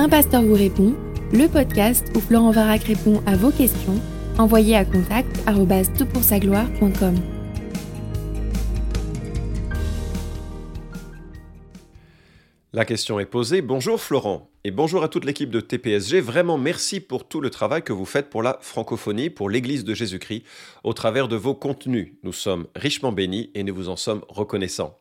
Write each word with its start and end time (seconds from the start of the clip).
Un 0.00 0.08
pasteur 0.08 0.42
vous 0.42 0.54
répond, 0.54 0.94
le 1.32 1.48
podcast 1.48 2.06
où 2.14 2.20
Florent 2.20 2.52
Varac 2.52 2.84
répond 2.84 3.20
à 3.26 3.34
vos 3.34 3.50
questions, 3.50 4.00
envoyez 4.38 4.76
à 4.76 4.84
contact 4.84 5.28
gloire.com 5.44 7.16
La 12.72 12.84
question 12.84 13.18
est 13.18 13.26
posée. 13.26 13.60
Bonjour 13.60 14.00
Florent 14.00 14.52
et 14.62 14.70
bonjour 14.70 15.02
à 15.02 15.08
toute 15.08 15.24
l'équipe 15.24 15.50
de 15.50 15.58
TPSG. 15.58 16.20
Vraiment 16.20 16.58
merci 16.58 17.00
pour 17.00 17.26
tout 17.26 17.40
le 17.40 17.50
travail 17.50 17.82
que 17.82 17.92
vous 17.92 18.04
faites 18.04 18.30
pour 18.30 18.44
la 18.44 18.58
francophonie, 18.60 19.30
pour 19.30 19.50
l'Église 19.50 19.82
de 19.82 19.94
Jésus-Christ, 19.94 20.44
au 20.84 20.92
travers 20.92 21.26
de 21.26 21.34
vos 21.34 21.56
contenus. 21.56 22.12
Nous 22.22 22.32
sommes 22.32 22.68
richement 22.76 23.10
bénis 23.10 23.50
et 23.56 23.64
nous 23.64 23.74
vous 23.74 23.88
en 23.88 23.96
sommes 23.96 24.22
reconnaissants. 24.28 24.96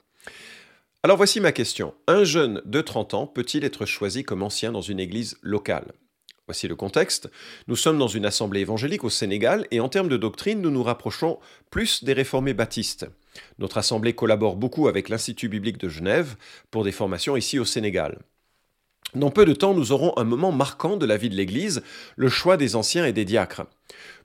Alors 1.07 1.15
voici 1.15 1.39
ma 1.39 1.53
question. 1.53 1.93
Un 2.07 2.25
jeune 2.25 2.61
de 2.65 2.81
30 2.81 3.13
ans 3.13 3.27
peut-il 3.27 3.63
être 3.63 3.85
choisi 3.85 4.25
comme 4.25 4.43
ancien 4.43 4.73
dans 4.73 4.82
une 4.82 5.00
église 5.00 5.37
locale? 5.41 5.93
Voici 6.47 6.68
le 6.68 6.75
contexte. 6.75 7.29
Nous 7.69 7.77
sommes 7.77 7.97
dans 7.97 8.09
une 8.09 8.25
assemblée 8.25 8.59
évangélique 8.59 9.05
au 9.05 9.09
Sénégal 9.09 9.68
et 9.71 9.79
en 9.79 9.87
termes 9.87 10.09
de 10.09 10.18
doctrine, 10.18 10.59
nous 10.59 10.69
nous 10.69 10.83
rapprochons 10.83 11.39
plus 11.71 12.04
des 12.04 12.11
réformés 12.11 12.54
baptistes. 12.54 13.07
Notre 13.57 13.77
assemblée 13.77 14.11
collabore 14.11 14.57
beaucoup 14.57 14.89
avec 14.89 15.07
l'Institut 15.07 15.47
biblique 15.47 15.77
de 15.77 15.87
Genève 15.87 16.35
pour 16.71 16.83
des 16.83 16.91
formations 16.91 17.37
ici 17.37 17.57
au 17.57 17.63
Sénégal. 17.63 18.19
Dans 19.15 19.32
peu 19.32 19.46
de 19.46 19.54
temps, 19.54 19.74
nous 19.74 19.93
aurons 19.93 20.11
un 20.18 20.25
moment 20.25 20.51
marquant 20.51 20.97
de 20.97 21.05
la 21.05 21.15
vie 21.15 21.29
de 21.29 21.35
l'Église, 21.35 21.83
le 22.18 22.27
choix 22.27 22.57
des 22.57 22.75
anciens 22.75 23.05
et 23.05 23.13
des 23.13 23.24
diacres. 23.24 23.65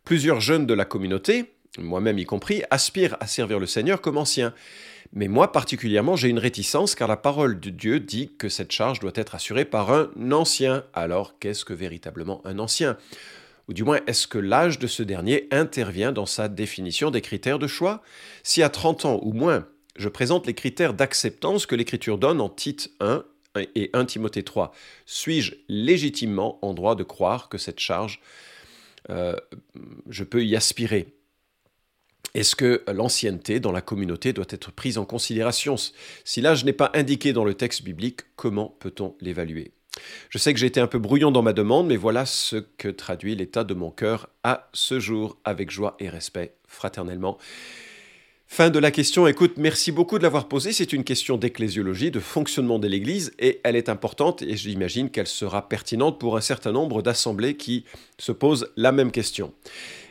Plusieurs 0.02 0.40
jeunes 0.40 0.66
de 0.66 0.74
la 0.74 0.84
communauté, 0.84 1.52
moi-même 1.78 2.18
y 2.18 2.24
compris, 2.24 2.62
aspirent 2.70 3.16
à 3.20 3.26
servir 3.26 3.58
le 3.58 3.66
Seigneur 3.66 4.00
comme 4.00 4.18
anciens. 4.18 4.54
Mais 5.12 5.28
moi 5.28 5.52
particulièrement, 5.52 6.16
j'ai 6.16 6.28
une 6.28 6.38
réticence 6.38 6.94
car 6.94 7.08
la 7.08 7.16
parole 7.16 7.60
de 7.60 7.70
Dieu 7.70 8.00
dit 8.00 8.32
que 8.38 8.48
cette 8.48 8.72
charge 8.72 9.00
doit 9.00 9.12
être 9.14 9.34
assurée 9.34 9.64
par 9.64 9.92
un 9.92 10.10
ancien. 10.32 10.84
Alors 10.94 11.38
qu'est-ce 11.38 11.64
que 11.64 11.74
véritablement 11.74 12.40
un 12.46 12.58
ancien? 12.58 12.96
Ou 13.68 13.74
du 13.74 13.84
moins, 13.84 14.00
est-ce 14.06 14.26
que 14.26 14.38
l'âge 14.38 14.78
de 14.78 14.86
ce 14.86 15.02
dernier 15.02 15.48
intervient 15.50 16.12
dans 16.12 16.26
sa 16.26 16.48
définition 16.48 17.10
des 17.10 17.20
critères 17.20 17.58
de 17.58 17.66
choix? 17.66 18.02
Si 18.42 18.62
à 18.62 18.68
30 18.68 19.04
ans 19.04 19.20
ou 19.22 19.32
moins, 19.32 19.66
je 19.96 20.08
présente 20.08 20.46
les 20.46 20.54
critères 20.54 20.94
d'acceptance 20.94 21.66
que 21.66 21.74
l'Écriture 21.74 22.18
donne 22.18 22.40
en 22.40 22.48
Tite 22.48 22.90
1 23.00 23.24
et 23.74 23.90
1 23.92 24.06
Timothée 24.06 24.42
3, 24.42 24.72
suis-je 25.04 25.54
légitimement 25.68 26.58
en 26.62 26.72
droit 26.72 26.94
de 26.94 27.02
croire 27.02 27.50
que 27.50 27.58
cette 27.58 27.78
charge, 27.78 28.20
euh, 29.10 29.36
je 30.08 30.24
peux 30.24 30.44
y 30.44 30.56
aspirer? 30.56 31.14
Est-ce 32.34 32.56
que 32.56 32.82
l'ancienneté 32.92 33.60
dans 33.60 33.72
la 33.72 33.82
communauté 33.82 34.32
doit 34.32 34.46
être 34.48 34.72
prise 34.72 34.96
en 34.96 35.04
considération? 35.04 35.76
Si 36.24 36.40
l'âge 36.40 36.64
n'est 36.64 36.72
pas 36.72 36.90
indiqué 36.94 37.32
dans 37.32 37.44
le 37.44 37.54
texte 37.54 37.82
biblique, 37.82 38.20
comment 38.36 38.74
peut-on 38.80 39.14
l'évaluer? 39.20 39.72
Je 40.30 40.38
sais 40.38 40.54
que 40.54 40.58
j'ai 40.58 40.66
été 40.66 40.80
un 40.80 40.86
peu 40.86 40.98
brouillon 40.98 41.30
dans 41.30 41.42
ma 41.42 41.52
demande, 41.52 41.88
mais 41.88 41.96
voilà 41.96 42.24
ce 42.24 42.56
que 42.56 42.88
traduit 42.88 43.34
l'état 43.34 43.64
de 43.64 43.74
mon 43.74 43.90
cœur 43.90 44.30
à 44.42 44.70
ce 44.72 44.98
jour, 44.98 45.36
avec 45.44 45.70
joie 45.70 45.96
et 46.00 46.08
respect, 46.08 46.54
fraternellement. 46.66 47.36
Fin 48.52 48.68
de 48.68 48.78
la 48.78 48.90
question. 48.90 49.26
Écoute, 49.26 49.54
merci 49.56 49.92
beaucoup 49.92 50.18
de 50.18 50.22
l'avoir 50.22 50.46
posée. 50.46 50.74
C'est 50.74 50.92
une 50.92 51.04
question 51.04 51.38
d'ecclésiologie, 51.38 52.10
de 52.10 52.20
fonctionnement 52.20 52.78
de 52.78 52.86
l'Église, 52.86 53.32
et 53.38 53.62
elle 53.64 53.76
est 53.76 53.88
importante, 53.88 54.42
et 54.42 54.58
j'imagine 54.58 55.08
qu'elle 55.08 55.26
sera 55.26 55.70
pertinente 55.70 56.20
pour 56.20 56.36
un 56.36 56.42
certain 56.42 56.70
nombre 56.70 57.00
d'assemblées 57.00 57.56
qui 57.56 57.86
se 58.18 58.30
posent 58.30 58.70
la 58.76 58.92
même 58.92 59.10
question. 59.10 59.54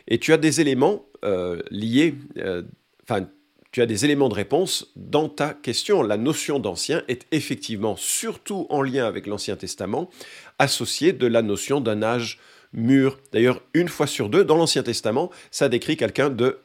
Et 0.08 0.18
tu 0.18 0.32
as 0.32 0.38
des 0.38 0.60
éléments 0.60 1.06
euh, 1.24 1.62
liés, 1.70 2.16
euh, 2.38 2.62
enfin, 3.04 3.28
tu 3.70 3.80
as 3.80 3.86
des 3.86 4.04
éléments 4.04 4.28
de 4.28 4.34
réponse 4.34 4.90
dans 4.96 5.28
ta 5.28 5.54
question. 5.54 6.02
La 6.02 6.16
notion 6.16 6.58
d'ancien 6.58 7.04
est 7.06 7.28
effectivement, 7.30 7.94
surtout 7.94 8.66
en 8.70 8.82
lien 8.82 9.06
avec 9.06 9.28
l'Ancien 9.28 9.54
Testament, 9.54 10.10
associée 10.58 11.12
de 11.12 11.28
la 11.28 11.42
notion 11.42 11.80
d'un 11.80 12.02
âge 12.02 12.40
mûr. 12.72 13.20
D'ailleurs, 13.30 13.62
une 13.72 13.88
fois 13.88 14.08
sur 14.08 14.28
deux, 14.28 14.44
dans 14.44 14.56
l'Ancien 14.56 14.82
Testament, 14.82 15.30
ça 15.52 15.68
décrit 15.68 15.96
quelqu'un 15.96 16.28
de 16.28 16.58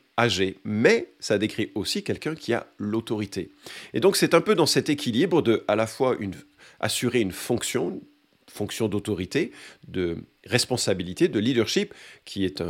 mais 0.63 1.13
ça 1.19 1.37
décrit 1.37 1.71
aussi 1.75 2.03
quelqu'un 2.03 2.35
qui 2.35 2.53
a 2.53 2.67
l'autorité. 2.77 3.51
Et 3.93 3.99
donc 3.99 4.17
c'est 4.17 4.33
un 4.33 4.41
peu 4.41 4.55
dans 4.55 4.65
cet 4.65 4.89
équilibre 4.89 5.41
de 5.41 5.63
à 5.67 5.75
la 5.75 5.87
fois 5.87 6.15
une, 6.19 6.33
assurer 6.79 7.21
une 7.21 7.31
fonction, 7.31 8.01
fonction 8.49 8.87
d'autorité, 8.87 9.51
de 9.87 10.17
responsabilité, 10.45 11.27
de 11.27 11.39
leadership, 11.39 11.93
qui 12.25 12.45
est 12.45 12.63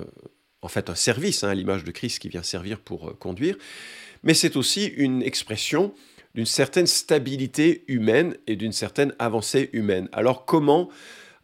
en 0.62 0.68
fait 0.68 0.90
un 0.90 0.96
service 0.96 1.44
hein, 1.44 1.50
à 1.50 1.56
l'image 1.56 1.84
de 1.84 1.91
Christ 1.91 2.19
qui 2.19 2.30
vient 2.30 2.44
servir 2.44 2.80
pour 2.80 3.09
euh, 3.09 3.13
conduire, 3.13 3.58
mais 4.24 4.34
c'est 4.34 4.56
aussi 4.56 4.85
une 4.85 5.22
expression 5.22 5.94
d'une 6.35 6.46
certaine 6.46 6.88
stabilité 6.88 7.84
humaine 7.88 8.35
et 8.47 8.56
d'une 8.56 8.74
certaine 8.74 9.14
avancée 9.19 9.69
humaine. 9.74 10.09
Alors 10.12 10.46
comment 10.46 10.90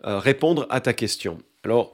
euh, 0.06 0.20
répondre 0.20 0.68
à 0.70 0.82
ta 0.82 0.94
question? 0.94 1.38
Alors 1.64 1.94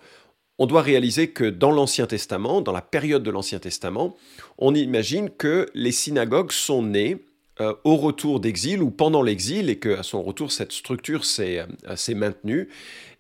on 0.60 0.66
doit 0.66 0.82
réaliser 0.82 1.30
que 1.30 1.46
dans 1.46 1.72
l'Ancien 1.72 2.06
Testament, 2.06 2.62
dans 2.62 2.74
la 2.74 2.82
période 2.82 3.24
de 3.24 3.32
l'Ancien 3.32 3.60
Testament, 3.60 4.16
on 4.58 4.76
imagine 4.76 5.30
que 5.30 5.66
les 5.74 5.94
synagogues 5.94 6.52
sont 6.52 6.84
nées 6.84 7.18
euh, 7.62 7.74
au 7.86 7.96
retour 7.96 8.42
d'exil 8.42 8.84
ou 8.84 8.92
pendant 8.92 9.22
l'exil 9.22 9.70
et 9.70 9.80
qu'à 9.80 10.04
son 10.04 10.22
retour 10.22 10.52
cette 10.52 10.74
structure 10.74 11.24
s'est 11.26 11.66
maintenue 12.14 12.70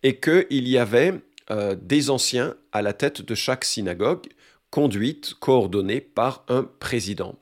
et 0.03 0.17
qu'il 0.17 0.67
y 0.67 0.77
avait 0.77 1.13
euh, 1.49 1.75
des 1.81 2.09
anciens 2.09 2.55
à 2.73 2.81
la 2.81 2.93
tête 2.93 3.21
de 3.21 3.35
chaque 3.35 3.63
synagogue, 3.63 4.27
conduite, 4.69 5.33
coordonnée 5.39 6.01
par 6.01 6.43
un 6.49 6.63
président. 6.63 7.35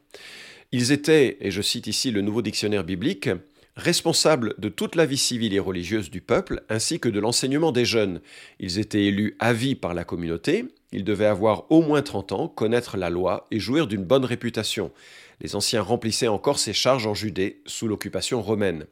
Ils 0.72 0.92
étaient, 0.92 1.38
et 1.42 1.50
je 1.50 1.62
cite 1.62 1.88
ici 1.88 2.12
le 2.12 2.22
nouveau 2.22 2.42
dictionnaire 2.42 2.84
biblique, 2.84 3.30
responsables 3.78 4.56
de 4.58 4.68
toute 4.68 4.96
la 4.96 5.06
vie 5.06 5.18
civile 5.18 5.54
et 5.54 5.60
religieuse 5.60 6.12
du 6.12 6.20
peuple, 6.20 6.64
ainsi 6.68 7.00
que 7.00 7.08
de 7.08 7.22
l'enseignement 7.22 7.72
des 7.72 7.86
jeunes. 7.86 8.20
Ils 8.60 8.80
étaient 8.80 9.06
élus 9.06 9.38
à 9.40 9.54
vie 9.54 9.76
par 9.76 9.94
la 9.94 10.04
communauté, 10.04 10.66
ils 10.92 11.06
devaient 11.06 11.26
avoir 11.26 11.72
au 11.72 11.82
moins 11.82 12.02
30 12.02 12.32
ans, 12.34 12.48
connaître 12.50 12.98
la 12.98 13.10
loi 13.10 13.48
et 13.52 13.60
jouir 13.60 13.88
d'une 13.88 14.04
bonne 14.04 14.26
réputation. 14.26 14.92
Les 15.40 15.56
anciens 15.56 15.82
remplissaient 15.82 16.28
encore 16.28 16.60
ces 16.60 16.74
charges 16.74 17.08
en 17.08 17.14
Judée 17.14 17.62
sous 17.66 17.88
l'occupation 17.88 18.42
romaine. 18.42 18.88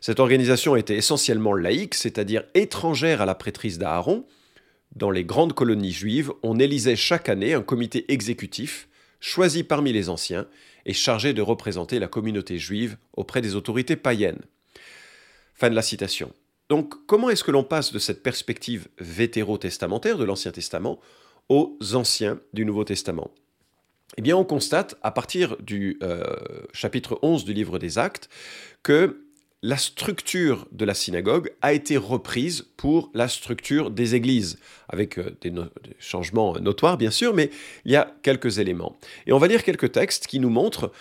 Cette 0.00 0.20
organisation 0.20 0.74
était 0.74 0.96
essentiellement 0.96 1.54
laïque, 1.54 1.94
c'est-à-dire 1.94 2.42
étrangère 2.54 3.20
à 3.20 3.26
la 3.26 3.34
prêtrise 3.34 3.78
d'Aaron, 3.78 4.24
dans 4.94 5.10
les 5.10 5.24
grandes 5.24 5.54
colonies 5.54 5.90
juives, 5.90 6.30
on 6.44 6.60
élisait 6.60 6.94
chaque 6.94 7.28
année 7.28 7.52
un 7.52 7.62
comité 7.62 8.12
exécutif, 8.12 8.88
choisi 9.18 9.64
parmi 9.64 9.92
les 9.92 10.08
anciens, 10.08 10.46
et 10.86 10.92
chargé 10.92 11.32
de 11.32 11.42
représenter 11.42 11.98
la 11.98 12.08
communauté 12.08 12.58
juive 12.58 12.96
auprès 13.14 13.40
des 13.40 13.54
autorités 13.54 13.96
païennes. 13.96 14.42
Fin 15.54 15.70
de 15.70 15.74
la 15.74 15.82
citation. 15.82 16.32
Donc, 16.68 17.06
comment 17.06 17.30
est-ce 17.30 17.44
que 17.44 17.50
l'on 17.50 17.64
passe 17.64 17.92
de 17.92 17.98
cette 17.98 18.22
perspective 18.22 18.88
vétérotestamentaire 18.98 20.18
de 20.18 20.24
l'Ancien 20.24 20.50
Testament 20.50 20.98
aux 21.48 21.78
anciens 21.94 22.40
du 22.52 22.64
Nouveau 22.64 22.84
Testament? 22.84 23.30
Eh 24.16 24.22
bien, 24.22 24.36
on 24.36 24.44
constate, 24.44 24.96
à 25.02 25.10
partir 25.10 25.56
du 25.58 25.98
euh, 26.02 26.22
chapitre 26.72 27.18
11 27.22 27.44
du 27.44 27.52
livre 27.52 27.78
des 27.78 27.98
Actes, 27.98 28.28
que 28.82 29.23
la 29.64 29.78
structure 29.78 30.66
de 30.72 30.84
la 30.84 30.92
synagogue 30.92 31.50
a 31.62 31.72
été 31.72 31.96
reprise 31.96 32.66
pour 32.76 33.10
la 33.14 33.28
structure 33.28 33.90
des 33.90 34.14
églises, 34.14 34.58
avec 34.90 35.18
euh, 35.18 35.34
des, 35.40 35.50
changements 35.98 36.52
notoires 36.60 36.98
bien 36.98 37.10
sûr, 37.10 37.32
mais 37.32 37.50
il 37.86 37.92
y 37.92 37.96
a 37.96 38.14
quelques 38.22 38.58
éléments. 38.58 38.98
Et 39.26 39.32
on 39.32 39.38
va 39.38 39.46
lire 39.46 39.64
quelques 39.64 39.90
textes 39.90 40.26
qui 40.26 40.38
nous 40.38 40.50
montrent 40.50 40.92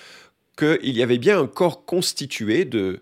qu'il 0.57 0.95
y 0.95 1.03
avait 1.03 1.17
bien 1.17 1.41
un 1.41 1.47
corps 1.47 1.83
constitué 1.83 2.63
de 2.63 3.01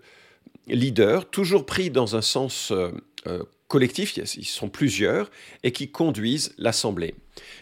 leaders, 0.66 1.30
toujours 1.30 1.64
pris 1.64 1.90
dans 1.90 2.16
un 2.16 2.22
sens 2.22 2.72
euh, 2.72 2.90
euh, 3.28 3.44
collectifs, 3.72 4.14
ils 4.18 4.44
sont 4.44 4.68
plusieurs, 4.68 5.30
et 5.62 5.72
qui 5.72 5.90
conduisent 5.90 6.52
l'Assemblée. 6.58 7.14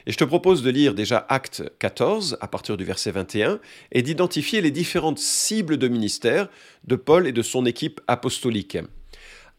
Et 0.07 0.13
je 0.13 0.17
te 0.17 0.25
propose 0.25 0.61
de 0.61 0.69
lire 0.69 0.93
déjà 0.93 1.25
Acte 1.29 1.63
14, 1.79 2.37
à 2.41 2.49
partir 2.49 2.77
du 2.77 2.85
verset 2.85 3.13
21, 3.13 3.61
et 3.93 4.03
d'identifier 4.03 4.61
les 4.61 4.73
différentes 4.73 5.21
cibles 5.21 5.77
de 5.77 5.87
ministère 5.87 6.49
de 6.83 6.97
Paul 6.97 7.29
et 7.29 7.33
de 7.33 7.43
son 7.43 7.65
équipe 7.65 8.01
apostolique. 8.09 8.77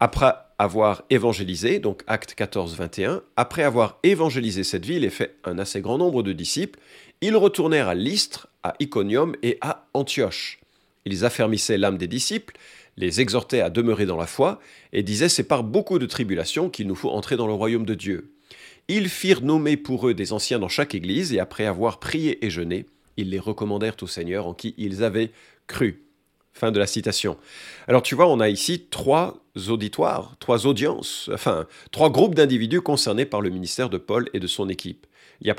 Après 0.01 0.33
avoir 0.57 1.03
évangélisé, 1.09 1.79
donc 1.79 2.01
Acte 2.05 2.33
14, 2.35 2.75
21, 2.75 3.23
après 3.37 3.63
avoir 3.63 3.97
évangélisé 4.03 4.65
cette 4.65 4.85
ville 4.85 5.05
et 5.05 5.09
fait 5.09 5.37
un 5.45 5.57
assez 5.57 5.79
grand 5.79 5.99
nombre 5.99 6.21
de 6.21 6.33
disciples, 6.33 6.79
ils 7.21 7.37
retournèrent 7.37 7.87
à 7.87 7.95
Lystre, 7.95 8.49
à 8.61 8.73
Iconium 8.81 9.37
et 9.41 9.57
à 9.61 9.87
Antioche. 9.93 10.59
Ils 11.05 11.23
affermissaient 11.23 11.77
l'âme 11.77 11.97
des 11.97 12.07
disciples, 12.07 12.55
les 12.97 13.21
exhortait 13.21 13.61
à 13.61 13.69
demeurer 13.69 14.05
dans 14.05 14.17
la 14.17 14.27
foi, 14.27 14.59
et 14.93 15.03
disaient 15.03 15.29
C'est 15.29 15.43
par 15.43 15.63
beaucoup 15.63 15.99
de 15.99 16.05
tribulations 16.05 16.69
qu'il 16.69 16.87
nous 16.87 16.95
faut 16.95 17.09
entrer 17.09 17.37
dans 17.37 17.47
le 17.47 17.53
royaume 17.53 17.85
de 17.85 17.95
Dieu. 17.95 18.33
Ils 18.87 19.09
firent 19.09 19.41
nommer 19.41 19.77
pour 19.77 20.07
eux 20.07 20.13
des 20.13 20.33
anciens 20.33 20.59
dans 20.59 20.69
chaque 20.69 20.95
église, 20.95 21.33
et 21.33 21.39
après 21.39 21.65
avoir 21.65 21.99
prié 21.99 22.45
et 22.45 22.49
jeûné, 22.49 22.85
ils 23.17 23.29
les 23.29 23.39
recommandèrent 23.39 23.95
au 24.01 24.07
Seigneur 24.07 24.47
en 24.47 24.53
qui 24.53 24.73
ils 24.77 25.03
avaient 25.03 25.31
cru. 25.67 26.03
Fin 26.53 26.71
de 26.71 26.79
la 26.79 26.87
citation. 26.87 27.37
Alors 27.87 28.03
tu 28.03 28.13
vois, 28.13 28.27
on 28.27 28.41
a 28.41 28.49
ici 28.49 28.87
trois 28.89 29.41
auditoires, 29.69 30.35
trois 30.39 30.67
audiences, 30.67 31.29
enfin 31.33 31.65
trois 31.91 32.09
groupes 32.09 32.35
d'individus 32.35 32.81
concernés 32.81 33.25
par 33.25 33.39
le 33.39 33.49
ministère 33.49 33.89
de 33.89 33.97
Paul 33.97 34.29
et 34.33 34.39
de 34.39 34.47
son 34.47 34.67
équipe. 34.67 35.07
Il 35.39 35.47
y 35.47 35.49
a 35.49 35.55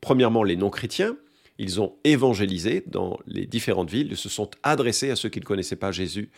premièrement 0.00 0.42
les 0.42 0.56
non-chrétiens, 0.56 1.16
ils 1.58 1.80
ont 1.80 1.94
évangélisé 2.04 2.84
dans 2.86 3.18
les 3.26 3.46
différentes 3.46 3.90
villes, 3.90 4.08
ils 4.10 4.16
se 4.16 4.28
sont 4.28 4.50
adressés 4.62 5.10
à 5.10 5.16
ceux 5.16 5.28
qui 5.28 5.40
ne 5.40 5.44
connaissaient 5.44 5.76
pas 5.76 5.92
Jésus. 5.92 6.30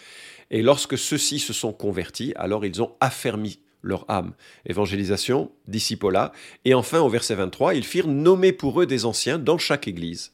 Et 0.51 0.63
lorsque 0.63 0.97
ceux-ci 0.97 1.39
se 1.39 1.53
sont 1.53 1.73
convertis, 1.73 2.33
alors 2.37 2.65
ils 2.65 2.83
ont 2.83 2.93
affermi 3.01 3.59
leur 3.83 4.05
âme. 4.09 4.35
Évangélisation, 4.67 5.51
discipola, 5.69 6.33
et 6.65 6.75
enfin 6.75 7.01
au 7.01 7.09
verset 7.09 7.35
23, 7.35 7.75
ils 7.75 7.85
firent 7.85 8.09
nommer 8.09 8.53
pour 8.53 8.81
eux 8.81 8.87
des 8.87 9.05
anciens 9.05 9.39
dans 9.39 9.59
chaque 9.59 9.89
église. 9.89 10.33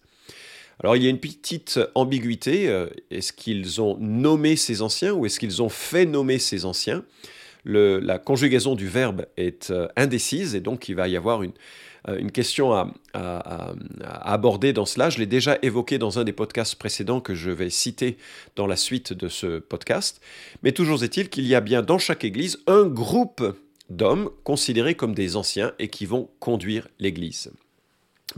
Alors 0.81 0.97
il 0.97 1.03
y 1.03 1.07
a 1.07 1.11
une 1.11 1.21
petite 1.21 1.81
ambiguïté, 1.95 2.69
euh, 2.69 2.89
est-ce 3.11 3.33
qu'ils 3.33 3.81
ont 3.81 3.97
nommé 3.99 4.57
ces 4.57 4.83
anciens 4.83 5.15
ou 5.15 5.27
est-ce 5.27 5.41
qu'ils 5.41 5.63
ont 5.63 5.69
fait 5.69 6.07
nommer 6.07 6.39
ces 6.39 6.65
anciens? 6.65 7.05
La 7.65 8.19
conjugaison 8.19 8.77
du 8.77 8.87
verbe 8.87 9.27
est 9.37 9.71
euh, 9.73 9.89
indécise 9.97 10.55
et 10.55 10.61
donc 10.61 10.89
il 10.89 10.95
va 10.95 11.09
y 11.09 11.17
avoir 11.17 11.43
une, 11.43 11.53
une 12.09 12.31
question 12.31 12.73
à, 12.73 13.75
aborder 14.03 14.73
dans 14.73 14.87
cela. 14.87 15.11
Je 15.11 15.19
l'ai 15.19 15.27
déjà 15.27 15.59
évoqué 15.63 15.99
dans 15.99 16.19
un 16.19 16.25
des 16.25 16.33
podcasts 16.33 16.77
précédents 16.77 17.21
que 17.21 17.35
je 17.35 17.51
vais 17.51 17.71
citer 17.71 18.17
dans 18.55 18.67
la 18.67 18.77
suite 18.77 19.13
de 19.13 19.29
ce 19.29 19.59
podcast. 19.59 20.21
Mais 20.63 20.73
toujours 20.73 21.03
est-il 21.03 21.29
qu'il 21.29 21.47
y 21.47 21.55
a 21.55 21.61
bien 21.61 21.83
dans 21.83 21.99
chaque 21.99 22.25
église 22.25 22.59
un 22.67 22.85
groupe 22.85 23.43
d'hommes 23.91 24.31
considérés 24.45 24.95
comme 24.95 25.15
des 25.15 25.37
anciens 25.37 25.73
et 25.79 25.89
qui 25.89 26.07
vont 26.07 26.29
conduire 26.41 26.89
l'église. 26.99 27.51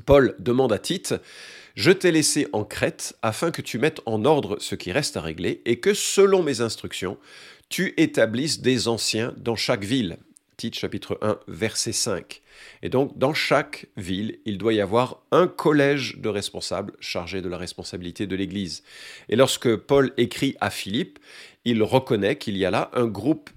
Paul 0.04 0.34
demande 0.38 0.72
à 0.72 0.78
Tite, 0.78 1.14
Je 1.74 1.90
t'ai 1.90 2.12
laissé 2.12 2.46
en 2.52 2.64
Crète 2.64 3.16
afin 3.22 3.50
que 3.50 3.62
tu 3.62 3.78
mettes 3.78 4.00
en 4.06 4.24
ordre 4.24 4.56
ce 4.60 4.74
qui 4.74 4.92
reste 4.92 5.16
à 5.16 5.20
régler 5.20 5.62
et 5.64 5.80
que, 5.80 5.94
selon 5.94 6.42
mes 6.42 6.60
instructions, 6.60 7.18
tu 7.68 7.94
établisses 7.96 8.60
des 8.60 8.88
anciens 8.88 9.34
dans 9.36 9.56
chaque 9.56 9.84
ville. 9.84 10.18
Tite 10.58 10.74
chapitre 10.74 11.20
1 11.22 11.38
verset 11.46 11.92
5. 11.92 12.42
Et 12.82 12.88
donc 12.88 13.16
dans 13.16 13.32
chaque 13.32 13.86
ville, 13.96 14.40
il 14.44 14.58
doit 14.58 14.74
y 14.74 14.80
avoir 14.80 15.22
un 15.30 15.46
collège 15.46 16.16
de 16.18 16.28
responsables 16.28 16.94
chargés 16.98 17.40
de 17.40 17.48
la 17.48 17.56
responsabilité 17.56 18.26
de 18.26 18.34
l'Église. 18.34 18.82
Et 19.28 19.36
lorsque 19.36 19.76
Paul 19.76 20.12
écrit 20.16 20.56
à 20.60 20.70
Philippe, 20.70 21.20
il 21.64 21.80
reconnaît 21.84 22.36
qu'il 22.36 22.56
y 22.56 22.64
a 22.64 22.72
là 22.72 22.90
un 22.92 23.06
groupe 23.06 23.50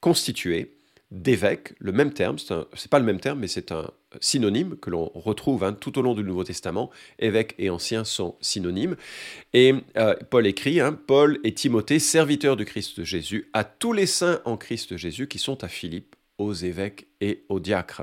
constitué 0.00 0.72
d'évêques, 1.10 1.74
le 1.78 1.92
même 1.92 2.14
terme, 2.14 2.38
ce 2.38 2.54
n'est 2.54 2.88
pas 2.90 2.98
le 2.98 3.04
même 3.04 3.20
terme, 3.20 3.40
mais 3.40 3.48
c'est 3.48 3.70
un 3.70 3.90
synonyme 4.20 4.76
que 4.76 4.88
l'on 4.88 5.10
retrouve 5.14 5.64
hein, 5.64 5.74
tout 5.74 5.98
au 5.98 6.02
long 6.02 6.14
du 6.14 6.22
Nouveau 6.22 6.44
Testament. 6.44 6.90
Évêques 7.18 7.54
et 7.58 7.68
anciens 7.68 8.04
sont 8.04 8.36
synonymes. 8.40 8.96
Et 9.52 9.74
euh, 9.98 10.14
Paul 10.30 10.46
écrit, 10.46 10.80
hein, 10.80 10.98
Paul 11.06 11.40
et 11.44 11.52
Timothée, 11.52 11.98
serviteurs 11.98 12.56
du 12.56 12.64
Christ 12.64 13.04
Jésus, 13.04 13.50
à 13.52 13.64
tous 13.64 13.92
les 13.92 14.06
saints 14.06 14.40
en 14.46 14.56
Christ 14.56 14.96
Jésus 14.96 15.28
qui 15.28 15.38
sont 15.38 15.62
à 15.62 15.68
Philippe, 15.68 16.16
aux 16.38 16.54
évêques 16.54 17.08
et 17.20 17.44
aux 17.48 17.60
diacres. 17.60 18.02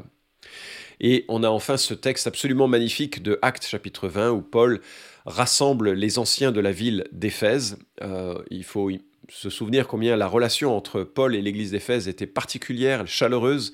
Et 1.00 1.26
on 1.28 1.44
a 1.44 1.50
enfin 1.50 1.78
ce 1.78 1.94
texte 1.94 2.28
absolument 2.28 2.68
magnifique 2.68 3.24
de 3.24 3.40
Actes 3.42 3.66
chapitre 3.66 4.08
20 4.08 4.32
où 4.32 4.42
Paul 4.42 4.82
rassemble 5.26 5.92
les 5.92 6.20
anciens 6.20 6.52
de 6.52 6.60
la 6.60 6.72
ville 6.72 7.06
d'Éphèse. 7.12 7.78
Euh, 8.02 8.42
il 8.50 8.64
faut 8.64 8.92
se 9.30 9.50
souvenir 9.50 9.88
combien 9.88 10.16
la 10.16 10.28
relation 10.28 10.76
entre 10.76 11.04
Paul 11.04 11.36
et 11.36 11.42
l'église 11.42 11.72
d'Éphèse 11.72 12.08
était 12.08 12.28
particulière, 12.28 13.08
chaleureuse. 13.08 13.74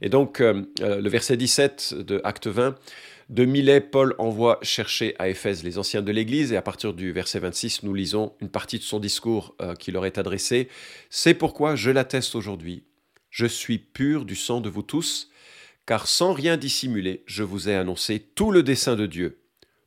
Et 0.00 0.08
donc 0.08 0.40
euh, 0.40 0.62
euh, 0.80 1.00
le 1.00 1.10
verset 1.10 1.36
17 1.36 1.94
de 1.98 2.20
Acte 2.24 2.46
20, 2.46 2.76
de 3.28 3.44
Milet, 3.44 3.80
Paul 3.80 4.14
envoie 4.18 4.58
chercher 4.62 5.14
à 5.18 5.28
Éphèse 5.28 5.64
les 5.64 5.78
anciens 5.78 6.02
de 6.02 6.12
l'Église, 6.12 6.52
et 6.52 6.56
à 6.56 6.62
partir 6.62 6.92
du 6.92 7.12
verset 7.12 7.38
26, 7.38 7.82
nous 7.82 7.94
lisons 7.94 8.34
une 8.40 8.50
partie 8.50 8.78
de 8.78 8.82
son 8.82 9.00
discours 9.00 9.56
qui 9.78 9.90
leur 9.90 10.04
est 10.04 10.18
adressé. 10.18 10.68
C'est 11.08 11.32
pourquoi 11.32 11.74
je 11.74 11.90
l'atteste 11.90 12.34
aujourd'hui. 12.34 12.82
Je 13.32 13.46
suis 13.46 13.78
pur 13.78 14.26
du 14.26 14.36
sang 14.36 14.60
de 14.60 14.68
vous 14.68 14.82
tous, 14.82 15.30
car 15.86 16.06
sans 16.06 16.34
rien 16.34 16.58
dissimuler, 16.58 17.24
je 17.24 17.42
vous 17.42 17.70
ai 17.70 17.74
annoncé 17.74 18.20
tout 18.20 18.52
le 18.52 18.62
dessein 18.62 18.94
de 18.94 19.06
Dieu. 19.06 19.40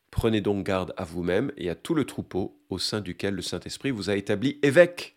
Prenez 0.10 0.42
donc 0.42 0.66
garde 0.66 0.96
à 0.98 1.04
vous-même 1.04 1.52
et 1.56 1.70
à 1.70 1.76
tout 1.76 1.94
le 1.94 2.06
troupeau 2.06 2.60
au 2.72 2.80
sein 2.80 3.02
duquel 3.02 3.36
le 3.36 3.44
Saint-Esprit 3.44 3.92
vous 3.92 4.10
a 4.10 4.16
établi 4.16 4.58
évêque 4.64 5.14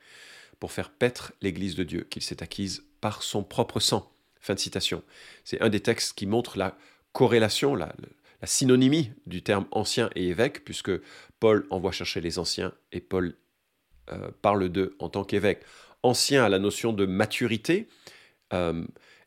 pour 0.60 0.72
faire 0.72 0.90
paître 0.90 1.32
l'Église 1.40 1.74
de 1.74 1.84
Dieu 1.84 2.06
qu'il 2.10 2.20
s'est 2.22 2.42
acquise 2.42 2.84
par 3.00 3.22
son 3.22 3.42
propre 3.42 3.80
sang. 3.80 4.12
Fin 4.42 4.52
de 4.52 4.60
citation. 4.60 5.02
C'est 5.42 5.62
un 5.62 5.70
des 5.70 5.80
textes 5.80 6.12
qui 6.12 6.26
montre 6.26 6.58
la 6.58 6.76
corrélation, 7.14 7.74
la, 7.74 7.94
synonymie 8.44 9.10
du 9.26 9.42
terme 9.42 9.66
ancien 9.70 10.10
et 10.14 10.28
évêque, 10.28 10.66
puisque 10.66 10.92
Paul 11.40 11.66
envoie 11.70 11.92
chercher 11.92 12.20
les 12.20 12.38
anciens 12.38 12.74
et 12.92 13.00
Paul 13.00 13.36
euh, 14.12 14.30
parle 14.42 14.68
d'eux 14.68 14.96
en 14.98 15.08
tant 15.08 15.24
qu'évêque. 15.24 15.62
Ancien 16.02 16.44
a 16.44 16.50
la 16.50 16.58
notion 16.58 16.92
de 16.92 17.06
maturité, 17.06 17.88
euh, 18.52 18.84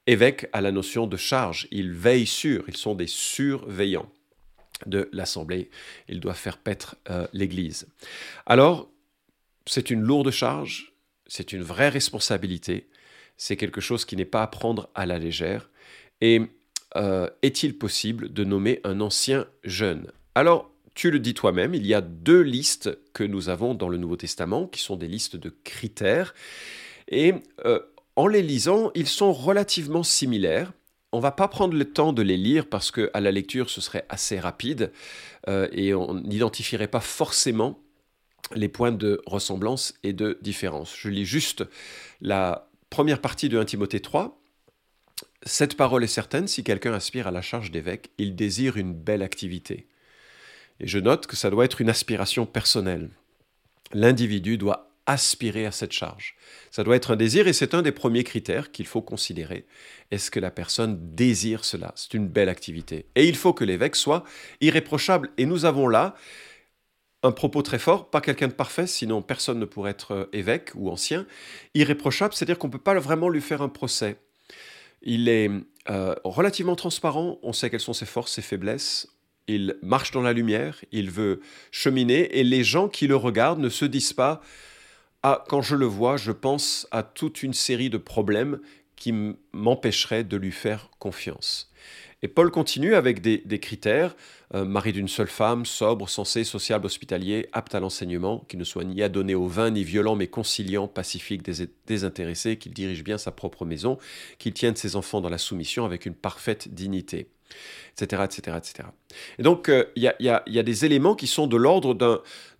évêque 0.08 0.48
à 0.54 0.62
la 0.62 0.72
notion 0.72 1.08
de 1.08 1.18
charge. 1.18 1.68
Ils 1.72 1.92
veillent 1.92 2.28
sur, 2.28 2.64
ils 2.68 2.78
sont 2.78 2.96
des 2.96 3.08
surveillants 3.08 4.12
de 4.86 5.10
l'Assemblée. 5.12 5.70
Ils 6.08 6.20
doivent 6.20 6.38
faire 6.38 6.58
paître 6.58 6.96
euh, 7.10 7.28
l'Église. 7.34 7.88
Alors, 8.46 8.90
c'est 9.66 9.92
une 9.92 10.02
lourde 10.02 10.32
charge, 10.32 10.94
c'est 11.28 11.54
une 11.54 11.62
vraie 11.62 11.90
responsabilité, 11.90 12.90
c'est 13.38 13.58
quelque 13.58 13.82
chose 13.82 14.06
qui 14.06 14.16
n'est 14.16 14.26
pas 14.26 14.44
à 14.44 14.48
prendre 14.48 14.90
à 14.96 15.06
la 15.06 15.20
légère. 15.20 15.70
Et 16.20 16.42
euh, 16.96 17.30
est-il 17.42 17.78
possible 17.78 18.34
de 18.34 18.44
nommer 18.44 18.82
un 18.84 19.02
ancien 19.02 19.48
jeune? 19.64 20.12
Alors, 20.36 20.72
tu 20.94 21.10
le 21.10 21.20
dis 21.20 21.34
toi-même, 21.34 21.74
il 21.74 21.86
y 21.88 21.94
a 21.94 22.02
deux 22.02 22.42
listes 22.42 22.98
que 23.14 23.24
nous 23.24 23.50
avons 23.50 23.74
dans 23.74 23.88
le 23.88 23.98
Nouveau 23.98 24.18
Testament, 24.18 24.68
qui 24.68 24.82
sont 24.82 24.98
des 24.98 25.08
listes 25.08 25.38
de 25.38 25.50
critères. 25.64 26.36
Et 27.08 27.34
euh, 27.66 27.80
en 28.22 28.28
les 28.28 28.44
lisant, 28.44 28.92
ils 28.94 29.08
sont 29.08 29.34
relativement 29.34 30.04
similaires. 30.04 30.74
On 31.12 31.20
va 31.20 31.32
pas 31.32 31.48
prendre 31.48 31.74
le 31.74 31.86
temps 31.86 32.14
de 32.14 32.22
les 32.22 32.38
lire 32.38 32.68
parce 32.68 32.92
que 32.92 33.10
à 33.16 33.20
la 33.20 33.32
lecture 33.32 33.72
ce 33.72 33.82
serait 33.82 34.06
assez 34.10 34.40
rapide 34.40 34.92
euh, 35.50 35.68
et 35.72 35.96
on 35.96 36.14
n'identifierait 36.14 36.88
pas 36.88 37.00
forcément 37.00 37.80
les 38.54 38.70
points 38.70 38.92
de 38.92 39.24
ressemblance 39.26 39.96
et 40.04 40.14
de 40.14 40.38
différence. 40.44 40.96
Je 40.96 41.10
lis 41.10 41.26
juste 41.26 41.64
la 42.22 42.70
première 42.92 43.22
partie 43.22 43.50
de 43.50 43.58
1 43.58 43.66
Timothée 43.66 44.02
3. 44.02 44.40
Cette 45.42 45.76
parole 45.76 46.04
est 46.04 46.08
certaine, 46.08 46.48
si 46.48 46.64
quelqu'un 46.64 46.94
aspire 46.94 47.26
à 47.26 47.32
la 47.32 47.42
charge 47.42 47.72
d'évêque, 47.72 48.12
il 48.20 48.36
désire 48.36 48.78
une 48.78 48.94
belle 48.94 49.24
activité. 49.24 49.88
Et 50.80 50.86
je 50.86 51.00
note 51.00 51.26
que 51.26 51.36
ça 51.36 51.50
doit 51.50 51.66
être 51.66 51.82
une 51.82 51.90
aspiration 51.90 52.46
personnelle. 52.46 53.10
L'individu 53.94 54.60
doit 54.60 54.91
aspirer 55.06 55.66
à 55.66 55.72
cette 55.72 55.92
charge. 55.92 56.36
Ça 56.70 56.84
doit 56.84 56.96
être 56.96 57.12
un 57.12 57.16
désir 57.16 57.48
et 57.48 57.54
c'est 57.54 57.74
un 57.74 57.82
des 57.82 57.92
premiers 57.92 58.24
critères 58.24 58.72
qu'il 58.72 58.86
faut 58.86 59.02
considérer. 59.02 59.66
Est-ce 60.12 60.32
que 60.32 60.40
la 60.40 60.52
personne 60.52 61.16
désire 61.16 61.66
cela? 61.66 61.92
C'est 61.96 62.14
une 62.14 62.28
belle 62.28 62.50
activité. 62.50 63.06
Et 63.16 63.28
il 63.28 63.36
faut 63.36 63.54
que 63.54 63.64
l'évêque 63.64 63.96
soit 63.96 64.24
irréprochable. 64.62 65.30
Et 65.38 65.46
nous 65.46 65.66
avons 65.66 65.88
là 65.88 66.16
un 67.24 67.32
propos 67.32 67.62
très 67.62 67.80
fort, 67.80 68.10
pas 68.10 68.22
quelqu'un 68.22 68.48
de 68.48 68.54
parfait, 68.54 68.88
sinon 68.88 69.22
personne 69.22 69.60
ne 69.60 69.66
pourrait 69.66 69.92
être 69.92 70.12
euh, 70.12 70.26
évêque 70.34 70.72
ou 70.76 70.90
ancien. 70.90 71.28
Irréprochable, 71.76 72.34
c'est-à-dire 72.34 72.58
qu'on 72.58 72.68
ne 72.68 72.72
peut 72.72 72.80
pas 72.80 72.98
vraiment 73.00 73.30
lui 73.30 73.42
faire 73.42 73.62
un 73.62 73.70
procès. 73.70 74.18
Il 75.04 75.30
est 75.30 75.50
euh, 75.90 76.16
relativement 76.24 76.76
transparent, 76.76 77.40
on 77.44 77.54
sait 77.54 77.70
quelles 77.70 77.80
sont 77.80 77.94
ses 77.94 78.06
forces, 78.06 78.34
ses 78.34 78.42
faiblesses, 78.42 79.08
il 79.48 79.78
marche 79.82 80.12
dans 80.12 80.22
la 80.22 80.34
lumière, 80.34 80.84
il 80.92 81.12
veut 81.12 81.42
cheminer, 81.72 82.40
et 82.40 82.44
les 82.44 82.64
gens 82.64 82.88
qui 82.88 83.08
le 83.08 83.16
regardent 83.16 83.60
ne 83.60 83.70
se 83.70 83.86
disent 83.86 84.14
pas 84.14 84.42
ah, 85.24 85.44
quand 85.48 85.62
je 85.62 85.76
le 85.76 85.86
vois, 85.86 86.18
je 86.18 86.32
pense 86.32 86.88
à 86.92 87.04
toute 87.04 87.44
une 87.44 87.54
série 87.54 87.90
de 87.90 87.98
problèmes 87.98 88.60
qui 88.96 89.14
m'empêcheraient 89.54 90.24
de 90.24 90.38
lui 90.38 90.52
faire 90.52 90.90
confiance. 91.00 91.72
Et 92.24 92.28
Paul 92.28 92.52
continue 92.52 92.94
avec 92.94 93.22
des, 93.22 93.60
critères, 93.60 94.16
euh, 94.54 94.64
mari 94.64 94.94
d'une 94.94 95.08
seule 95.08 95.28
femme, 95.28 95.66
sobre, 95.66 96.08
sensé, 96.08 96.44
sociable, 96.44 96.86
hospitalier, 96.86 97.48
apte 97.52 97.74
à 97.74 97.80
l'enseignement, 97.80 98.46
qui 98.48 98.58
ne 98.58 98.64
soit 98.64 98.84
ni 98.84 99.02
adonné 99.02 99.34
au 99.34 99.48
vin, 99.48 99.72
ni 99.72 99.84
violent, 99.84 100.16
mais 100.16 100.28
conciliant, 100.28 100.88
pacifique, 100.88 101.42
désintéressé, 101.88 102.58
qu'il 102.58 102.74
dirige 102.74 103.04
bien 103.04 103.18
sa 103.18 103.32
propre 103.32 103.66
maison, 103.66 103.98
qu'il 104.38 104.54
tienne 104.54 104.76
ses 104.76 104.96
enfants 104.96 105.22
dans 105.22 105.30
la 105.30 105.40
soumission 105.40 105.84
avec 105.84 106.06
une 106.06 106.14
parfaite 106.14 106.72
dignité 106.72 107.30
etc., 107.94 108.24
etc., 108.26 108.58
etc. 108.58 108.90
Et 109.40 109.44
donc, 109.44 109.70
euh, 109.70 109.86
il 109.96 110.04
y, 110.04 110.30
a, 110.30 110.64
des 110.64 110.86
éléments 110.86 111.16
qui 111.16 111.28
sont 111.28 111.48
de 111.48 111.58
l'ordre 111.58 111.94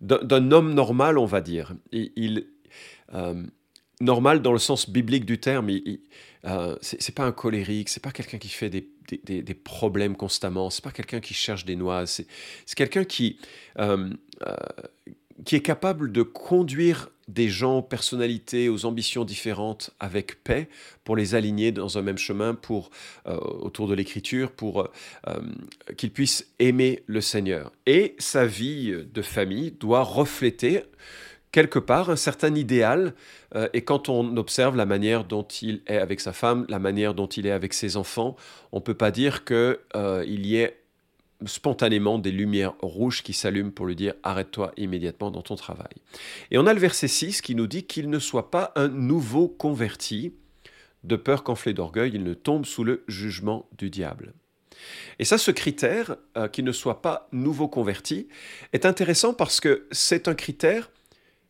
d'un 0.00 0.50
homme 0.50 0.74
normal, 0.74 1.18
on 1.18 1.26
va 1.26 1.40
dire. 1.40 1.74
il, 1.92 2.46
euh, 3.14 3.42
normal 4.00 4.42
dans 4.42 4.52
le 4.52 4.58
sens 4.58 4.90
biblique 4.90 5.24
du 5.24 5.38
terme. 5.38 5.70
Euh, 6.44 6.76
c'est 6.80 7.14
pas 7.14 7.24
un 7.24 7.32
colérique, 7.32 7.88
c'est 7.88 8.02
pas 8.02 8.10
quelqu'un 8.10 8.38
qui 8.38 8.48
fait 8.48 8.68
des, 8.68 8.88
des, 9.22 9.54
problèmes 9.54 10.16
constamment, 10.16 10.70
c'est 10.70 10.82
pas 10.82 10.90
quelqu'un 10.90 11.20
qui 11.20 11.34
cherche 11.34 11.64
des 11.64 11.76
noix, 11.76 12.04
c'est 12.06 12.26
quelqu'un 12.74 13.04
qui, 13.04 13.38
euh, 13.78 14.10
qui 15.44 15.54
est 15.54 15.62
capable 15.62 16.10
de 16.10 16.22
conduire 16.22 17.10
des 17.32 17.48
gens 17.48 17.78
aux 17.78 17.82
personnalités, 17.82 18.68
aux 18.68 18.84
ambitions 18.84 19.24
différentes 19.24 19.90
avec 20.00 20.42
paix, 20.44 20.68
pour 21.04 21.16
les 21.16 21.34
aligner 21.34 21.72
dans 21.72 21.98
un 21.98 22.02
même 22.02 22.18
chemin, 22.18 22.54
pour 22.54 22.90
autour 23.24 23.88
de 23.88 23.94
l'écriture, 23.94 24.52
pour 24.52 24.88
qu'ils 25.96 26.12
puissent 26.12 26.52
aimer 26.58 27.02
le 27.06 27.20
Seigneur. 27.20 27.72
Et 27.86 28.14
sa 28.18 28.46
vie 28.46 28.94
de 29.12 29.22
famille 29.22 29.72
doit 29.72 30.02
refléter 30.02 30.84
quelque 31.52 31.78
part 31.78 32.10
un 32.10 32.16
certain 32.16 32.54
idéal. 32.54 33.14
Euh, 33.54 33.68
et 33.74 33.82
quand 33.82 34.08
on 34.08 34.36
observe 34.36 34.74
la 34.74 34.86
manière 34.86 35.24
dont 35.24 35.42
il 35.44 35.82
est 35.86 35.98
avec 35.98 36.20
sa 36.20 36.32
femme, 36.32 36.64
la 36.68 36.78
manière 36.78 37.14
dont 37.14 37.26
il 37.26 37.46
est 37.46 37.52
avec 37.52 37.74
ses 37.74 37.96
enfants, 37.96 38.34
on 38.72 38.78
ne 38.78 38.82
peut 38.82 38.94
pas 38.94 39.10
dire 39.10 39.44
qu'il 39.44 39.76
euh, 39.94 40.24
y 40.26 40.56
ait 40.56 40.81
spontanément 41.46 42.18
des 42.18 42.32
lumières 42.32 42.74
rouges 42.80 43.22
qui 43.22 43.32
s'allument 43.32 43.70
pour 43.70 43.86
lui 43.86 43.96
dire 43.96 44.14
arrête-toi 44.22 44.72
immédiatement 44.76 45.30
dans 45.30 45.42
ton 45.42 45.56
travail. 45.56 45.94
Et 46.50 46.58
on 46.58 46.66
a 46.66 46.74
le 46.74 46.80
verset 46.80 47.08
6 47.08 47.42
qui 47.42 47.54
nous 47.54 47.66
dit 47.66 47.84
qu'il 47.84 48.10
ne 48.10 48.18
soit 48.18 48.50
pas 48.50 48.72
un 48.76 48.88
nouveau 48.88 49.48
converti 49.48 50.34
de 51.04 51.16
peur 51.16 51.42
qu'enflé 51.42 51.74
d'orgueil, 51.74 52.12
il 52.14 52.22
ne 52.22 52.34
tombe 52.34 52.64
sous 52.64 52.84
le 52.84 53.04
jugement 53.08 53.68
du 53.76 53.90
diable. 53.90 54.34
Et 55.18 55.24
ça, 55.24 55.38
ce 55.38 55.50
critère, 55.50 56.16
euh, 56.36 56.48
qui 56.48 56.62
ne 56.62 56.72
soit 56.72 57.02
pas 57.02 57.28
nouveau 57.32 57.68
converti, 57.68 58.28
est 58.72 58.86
intéressant 58.86 59.34
parce 59.34 59.60
que 59.60 59.86
c'est 59.90 60.28
un 60.28 60.34
critère 60.34 60.90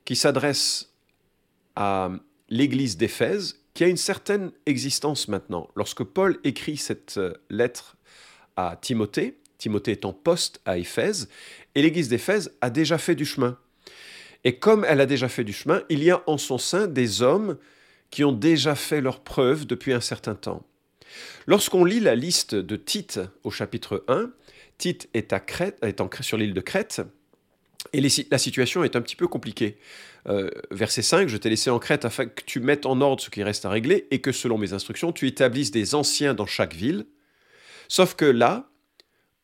qui 0.04 0.16
s'adresse 0.16 0.92
à 1.76 2.10
l'église 2.48 2.96
d'Éphèse, 2.96 3.60
qui 3.74 3.84
a 3.84 3.88
une 3.88 3.96
certaine 3.96 4.52
existence 4.66 5.28
maintenant. 5.28 5.68
Lorsque 5.76 6.02
Paul 6.02 6.38
écrit 6.44 6.76
cette 6.76 7.16
euh, 7.16 7.34
lettre 7.48 7.96
à 8.56 8.76
Timothée, 8.80 9.38
Timothée 9.62 9.92
est 9.92 10.04
en 10.04 10.12
poste 10.12 10.60
à 10.64 10.76
Éphèse, 10.76 11.28
et 11.76 11.82
l'église 11.82 12.08
d'Éphèse 12.08 12.52
a 12.62 12.68
déjà 12.68 12.98
fait 12.98 13.14
du 13.14 13.24
chemin. 13.24 13.56
Et 14.42 14.56
comme 14.56 14.84
elle 14.88 15.00
a 15.00 15.06
déjà 15.06 15.28
fait 15.28 15.44
du 15.44 15.52
chemin, 15.52 15.84
il 15.88 16.02
y 16.02 16.10
a 16.10 16.20
en 16.26 16.36
son 16.36 16.58
sein 16.58 16.88
des 16.88 17.22
hommes 17.22 17.56
qui 18.10 18.24
ont 18.24 18.32
déjà 18.32 18.74
fait 18.74 19.00
leurs 19.00 19.20
preuves 19.20 19.64
depuis 19.64 19.92
un 19.92 20.00
certain 20.00 20.34
temps. 20.34 20.66
Lorsqu'on 21.46 21.84
lit 21.84 22.00
la 22.00 22.16
liste 22.16 22.56
de 22.56 22.74
Tite 22.74 23.20
au 23.44 23.52
chapitre 23.52 24.04
1, 24.08 24.32
Tite 24.78 25.08
est, 25.14 25.32
à 25.32 25.38
Crète, 25.38 25.78
est 25.82 26.00
en, 26.00 26.10
sur 26.22 26.38
l'île 26.38 26.54
de 26.54 26.60
Crète, 26.60 27.00
et 27.92 28.00
la 28.00 28.38
situation 28.38 28.82
est 28.82 28.96
un 28.96 29.00
petit 29.00 29.16
peu 29.16 29.28
compliquée. 29.28 29.78
Euh, 30.26 30.50
verset 30.72 31.02
5, 31.02 31.28
je 31.28 31.36
t'ai 31.36 31.50
laissé 31.50 31.70
en 31.70 31.78
Crète 31.78 32.04
afin 32.04 32.26
que 32.26 32.42
tu 32.44 32.58
mettes 32.58 32.84
en 32.84 33.00
ordre 33.00 33.22
ce 33.22 33.30
qui 33.30 33.44
reste 33.44 33.64
à 33.64 33.70
régler 33.70 34.08
et 34.10 34.20
que 34.20 34.32
selon 34.32 34.58
mes 34.58 34.72
instructions, 34.72 35.12
tu 35.12 35.28
établisses 35.28 35.70
des 35.70 35.94
anciens 35.94 36.34
dans 36.34 36.46
chaque 36.46 36.74
ville. 36.74 37.06
Sauf 37.86 38.14
que 38.14 38.24
là, 38.24 38.71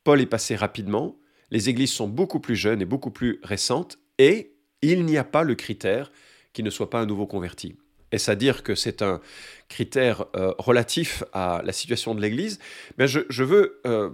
Paul 0.09 0.23
est 0.23 0.27
passé 0.27 0.57
rapidement, 0.57 1.19
les 1.51 1.69
églises 1.69 1.93
sont 1.93 2.09
beaucoup 2.09 2.41
plus 2.41 2.57
jeunes 2.57 2.81
et 2.81 2.87
beaucoup 2.87 3.11
plus 3.11 3.41
récentes, 3.43 3.99
et 4.17 4.55
il 4.81 5.05
n'y 5.05 5.19
a 5.19 5.23
pas 5.23 5.43
le 5.43 5.55
critère 5.55 6.11
qui 6.55 6.63
ne 6.63 6.71
soit 6.71 6.89
pas 6.89 6.99
un 6.99 7.05
nouveau 7.05 7.27
converti. 7.27 7.77
Est-ce 8.11 8.31
à 8.31 8.35
dire 8.35 8.63
que 8.63 8.75
c'est 8.75 9.03
un 9.03 9.21
critère 9.69 10.25
euh, 10.35 10.55
relatif 10.57 11.25
à 11.35 11.61
la 11.63 11.75
situation 11.75 12.15
de 12.15 12.23
l'Église? 12.23 12.59
Mais 12.97 13.07
je, 13.07 13.45
veux 13.45 13.83
euh, 13.85 14.09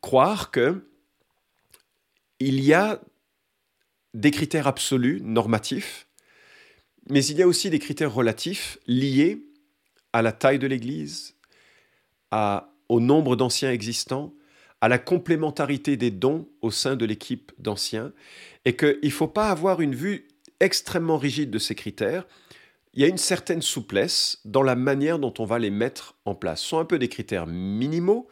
croire 0.00 0.52
que 0.52 0.86
il 2.38 2.62
y 2.62 2.72
a 2.72 3.00
des 4.14 4.30
critères 4.30 4.68
absolus, 4.68 5.20
normatifs, 5.24 6.06
mais 7.10 7.24
il 7.24 7.36
y 7.36 7.42
a 7.42 7.48
aussi 7.48 7.68
des 7.68 7.80
critères 7.80 8.14
relatifs 8.14 8.78
liés 8.86 9.42
à 10.12 10.22
la 10.22 10.30
taille 10.30 10.60
de 10.60 10.68
l'Église, 10.68 11.34
au 12.30 13.00
nombre 13.00 13.34
d'anciens 13.34 13.72
existants, 13.72 14.32
à 14.80 14.88
la 14.88 14.98
complémentarité 14.98 15.96
des 15.96 16.10
dons 16.10 16.48
au 16.60 16.70
sein 16.70 16.96
de 16.96 17.04
l'équipe 17.04 17.52
d'anciens, 17.58 18.12
et 18.64 18.76
qu'il 18.76 18.98
ne 19.02 19.10
faut 19.10 19.28
pas 19.28 19.50
avoir 19.50 19.80
une 19.80 19.94
vue 19.94 20.28
extrêmement 20.60 21.18
rigide 21.18 21.50
de 21.50 21.58
ces 21.58 21.74
critères. 21.74 22.26
Il 22.94 23.02
y 23.02 23.04
a 23.04 23.08
une 23.08 23.18
certaine 23.18 23.62
souplesse 23.62 24.40
dans 24.44 24.62
la 24.62 24.74
manière 24.74 25.18
dont 25.18 25.34
on 25.38 25.44
va 25.44 25.58
les 25.58 25.70
mettre 25.70 26.16
en 26.24 26.34
place. 26.34 26.60
Ce 26.60 26.68
sont 26.68 26.78
un 26.78 26.84
peu 26.84 26.98
des 26.98 27.08
critères 27.08 27.46
minimaux, 27.46 28.28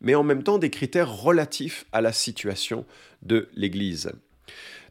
mais 0.00 0.14
en 0.14 0.22
même 0.22 0.42
temps 0.42 0.58
des 0.58 0.70
critères 0.70 1.12
relatifs 1.12 1.86
à 1.92 2.00
la 2.00 2.12
situation 2.12 2.84
de 3.22 3.48
l'Église. 3.54 4.12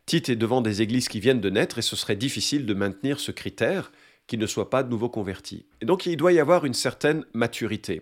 Tite 0.06 0.30
est 0.30 0.36
devant 0.36 0.62
des 0.62 0.82
églises 0.82 1.08
qui 1.08 1.20
viennent 1.20 1.42
de 1.42 1.50
naître 1.50 1.78
et 1.78 1.84
ce 1.84 1.96
serait 1.96 2.16
difficile 2.16 2.66
de 2.66 2.74
maintenir 2.74 3.20
ce 3.20 3.32
critère 3.32 3.92
qui 4.28 4.38
ne 4.38 4.48
soit 4.48 4.70
pas 4.70 4.84
de 4.84 4.90
nouveau 4.90 5.10
converti. 5.10 5.66
Et 5.82 5.86
donc 5.86 6.06
il 6.06 6.18
doit 6.18 6.34
y 6.34 6.40
avoir 6.40 6.66
une 6.66 6.74
certaine 6.74 7.26
maturité. 7.34 8.02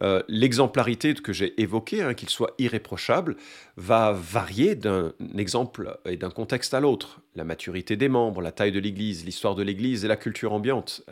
Euh, 0.00 0.22
l'exemplarité 0.28 1.14
que 1.14 1.32
j'ai 1.32 1.60
évoquée, 1.60 2.02
hein, 2.02 2.14
qu'il 2.14 2.30
soit 2.30 2.54
irréprochable, 2.58 3.36
va 3.76 4.12
varier 4.12 4.74
d'un 4.74 5.12
exemple 5.36 5.98
et 6.06 6.16
d'un 6.16 6.30
contexte 6.30 6.74
à 6.74 6.80
l'autre. 6.80 7.20
La 7.34 7.44
maturité 7.44 7.96
des 7.96 8.08
membres, 8.08 8.40
la 8.40 8.52
taille 8.52 8.72
de 8.72 8.80
l'Église, 8.80 9.24
l'histoire 9.24 9.54
de 9.54 9.62
l'Église 9.62 10.04
et 10.04 10.08
la 10.08 10.16
culture 10.16 10.52
ambiante. 10.52 11.02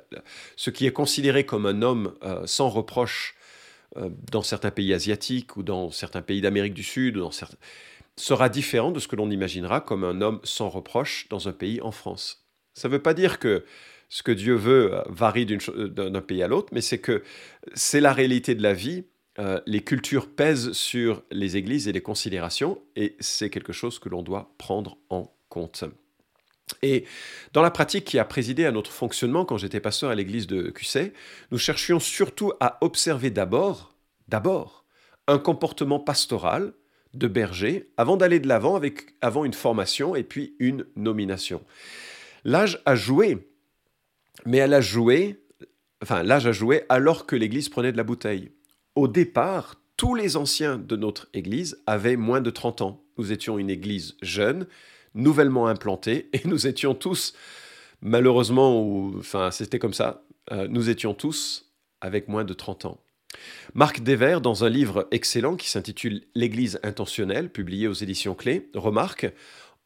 Ce 0.56 0.70
qui 0.70 0.87
est 0.87 0.92
considéré 0.92 1.44
comme 1.44 1.66
un 1.66 1.82
homme 1.82 2.14
euh, 2.23 2.47
sans 2.47 2.68
reproche 2.68 3.35
euh, 3.97 4.09
dans 4.30 4.42
certains 4.42 4.70
pays 4.70 4.94
asiatiques 4.94 5.56
ou 5.56 5.62
dans 5.62 5.90
certains 5.90 6.23
pays 6.23 6.40
d'Amérique 6.40 6.75
du 6.75 6.85
Sud, 6.85 7.16
dans 7.18 7.30
certains... 7.30 7.59
sera 8.16 8.49
différent 8.49 8.92
de 8.92 9.00
ce 9.00 9.09
que 9.09 9.16
l'on 9.16 9.30
imaginera 9.30 9.80
comme 9.80 10.04
un 10.04 10.20
homme 10.20 10.40
sans 10.44 10.68
reproche 10.68 11.28
dans 11.28 11.49
un 11.49 11.52
pays 11.52 11.80
en 11.80 11.90
France. 11.90 12.47
Ça 12.75 12.88
ne 12.88 12.92
veut 12.92 13.02
pas 13.02 13.14
dire 13.14 13.38
que 13.38 13.64
ce 14.11 14.23
que 14.23 14.33
Dieu 14.33 14.55
veut 14.55 14.93
euh, 14.93 15.02
varie 15.09 15.47
euh, 15.69 15.88
d'un 15.88 16.21
pays 16.21 16.43
à 16.43 16.49
l'autre, 16.49 16.69
mais 16.73 16.83
c'est 16.83 16.99
que 16.99 17.23
c'est 17.73 18.00
la 18.00 18.12
réalité 18.12 18.55
de 18.55 18.62
la 18.62 18.75
vie. 18.75 19.05
Euh, 19.38 19.61
les 19.64 19.83
cultures 19.83 20.29
pèsent 20.29 20.73
sur 20.73 21.23
les 21.31 21.57
églises 21.57 21.88
et 21.88 21.93
les 21.93 22.02
considérations, 22.02 22.83
et 22.97 23.17
c'est 23.21 23.49
quelque 23.49 23.73
chose 23.73 23.99
que 23.99 24.09
l'on 24.09 24.23
doit 24.23 24.52
prendre 24.59 24.99
en 25.09 25.33
compte. 25.49 25.85
Et 26.83 27.05
dans 27.52 27.62
la 27.62 27.71
pratique 27.71 28.05
qui 28.05 28.19
a 28.19 28.25
présidé 28.25 28.64
à 28.64 28.73
notre 28.73 28.93
fonctionnement 28.93 29.45
quand 29.45 29.57
j'étais 29.57 29.81
pasteur 29.81 30.11
à 30.11 30.14
l'église 30.14 30.47
de 30.47 30.71
QC, 30.71 31.12
nous 31.50 31.59
cherchions 31.59 32.00
surtout 32.00 32.52
à 32.61 32.79
observer 32.81 33.31
d'abord, 33.31 33.95
d'abord, 34.29 34.85
un 35.26 35.38
comportement 35.38 36.00
pastoral 36.00 36.73
de 37.14 37.26
berger 37.26 37.90
avant 37.97 38.17
d'aller 38.17 38.38
de 38.38 38.49
l'avant 38.49 38.76
avec 38.76 39.14
avant 39.21 39.45
une 39.45 39.52
formation 39.52 40.14
et 40.14 40.23
puis 40.23 40.55
une 40.59 40.87
nomination. 40.97 41.62
L'âge 42.45 42.81
a 42.87 42.95
joué 42.95 43.50
mais 44.47 44.59
elle 44.59 44.75
a 44.75 44.80
joué, 44.80 45.42
enfin 46.02 46.23
l'âge 46.23 46.47
a 46.47 46.52
joué 46.52 46.85
alors 46.88 47.26
que 47.26 47.37
l'Église 47.37 47.68
prenait 47.68 47.92
de 47.92 47.97
la 47.97 48.04
bouteille. 48.04 48.50
Au 48.94 49.09
départ, 49.09 49.76
tous 49.97 50.14
les 50.14 50.37
anciens 50.37 50.78
de 50.78 50.97
notre 50.97 51.28
Église 51.35 51.82
avaient 51.87 52.16
moins 52.16 52.40
de 52.40 52.50
30 52.50 52.80
ans. 52.80 53.04
Nous 53.18 53.32
étions 53.32 53.59
une 53.59 53.70
Église 53.70 54.16
jeune, 54.23 54.66
nouvellement 55.14 55.66
implantée, 55.66 56.30
et 56.32 56.40
nous 56.47 56.66
étions 56.66 56.94
tous, 56.94 57.35
malheureusement, 58.00 58.80
ou, 58.82 59.14
enfin 59.18 59.50
c'était 59.50 59.78
comme 59.78 59.94
ça, 59.94 60.25
euh, 60.52 60.66
nous 60.68 60.88
étions 60.88 61.14
tous 61.14 61.70
avec 62.00 62.28
moins 62.28 62.44
de 62.44 62.54
30 62.54 62.87
ans. 62.87 63.00
Marc 63.75 64.02
Dever, 64.02 64.38
dans 64.42 64.64
un 64.64 64.68
livre 64.68 65.06
excellent 65.11 65.56
qui 65.56 65.68
s'intitule 65.68 66.23
L'Église 66.35 66.80
intentionnelle, 66.82 67.50
publié 67.50 67.87
aux 67.87 67.92
éditions 67.92 68.35
Clés, 68.35 68.70
remarque 68.75 69.30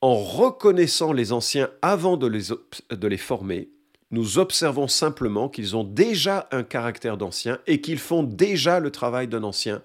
En 0.01 0.15
reconnaissant 0.15 1.13
les 1.13 1.33
anciens 1.33 1.71
avant 1.83 2.17
de 2.17 2.27
les, 2.27 2.49
de 2.91 3.09
les 3.09 3.17
former, 3.17 3.71
nous 4.15 4.39
observons 4.39 4.89
simplement 4.89 5.49
qu'ils 5.49 5.77
ont 5.77 5.85
déjà 5.85 6.49
un 6.53 6.63
caractère 6.63 7.17
d'ancien 7.17 7.59
et 7.67 7.81
qu'ils 7.81 7.99
font 7.99 8.23
déjà 8.23 8.81
le 8.81 8.91
travail 8.91 9.29
d'un 9.29 9.43
ancien 9.43 9.83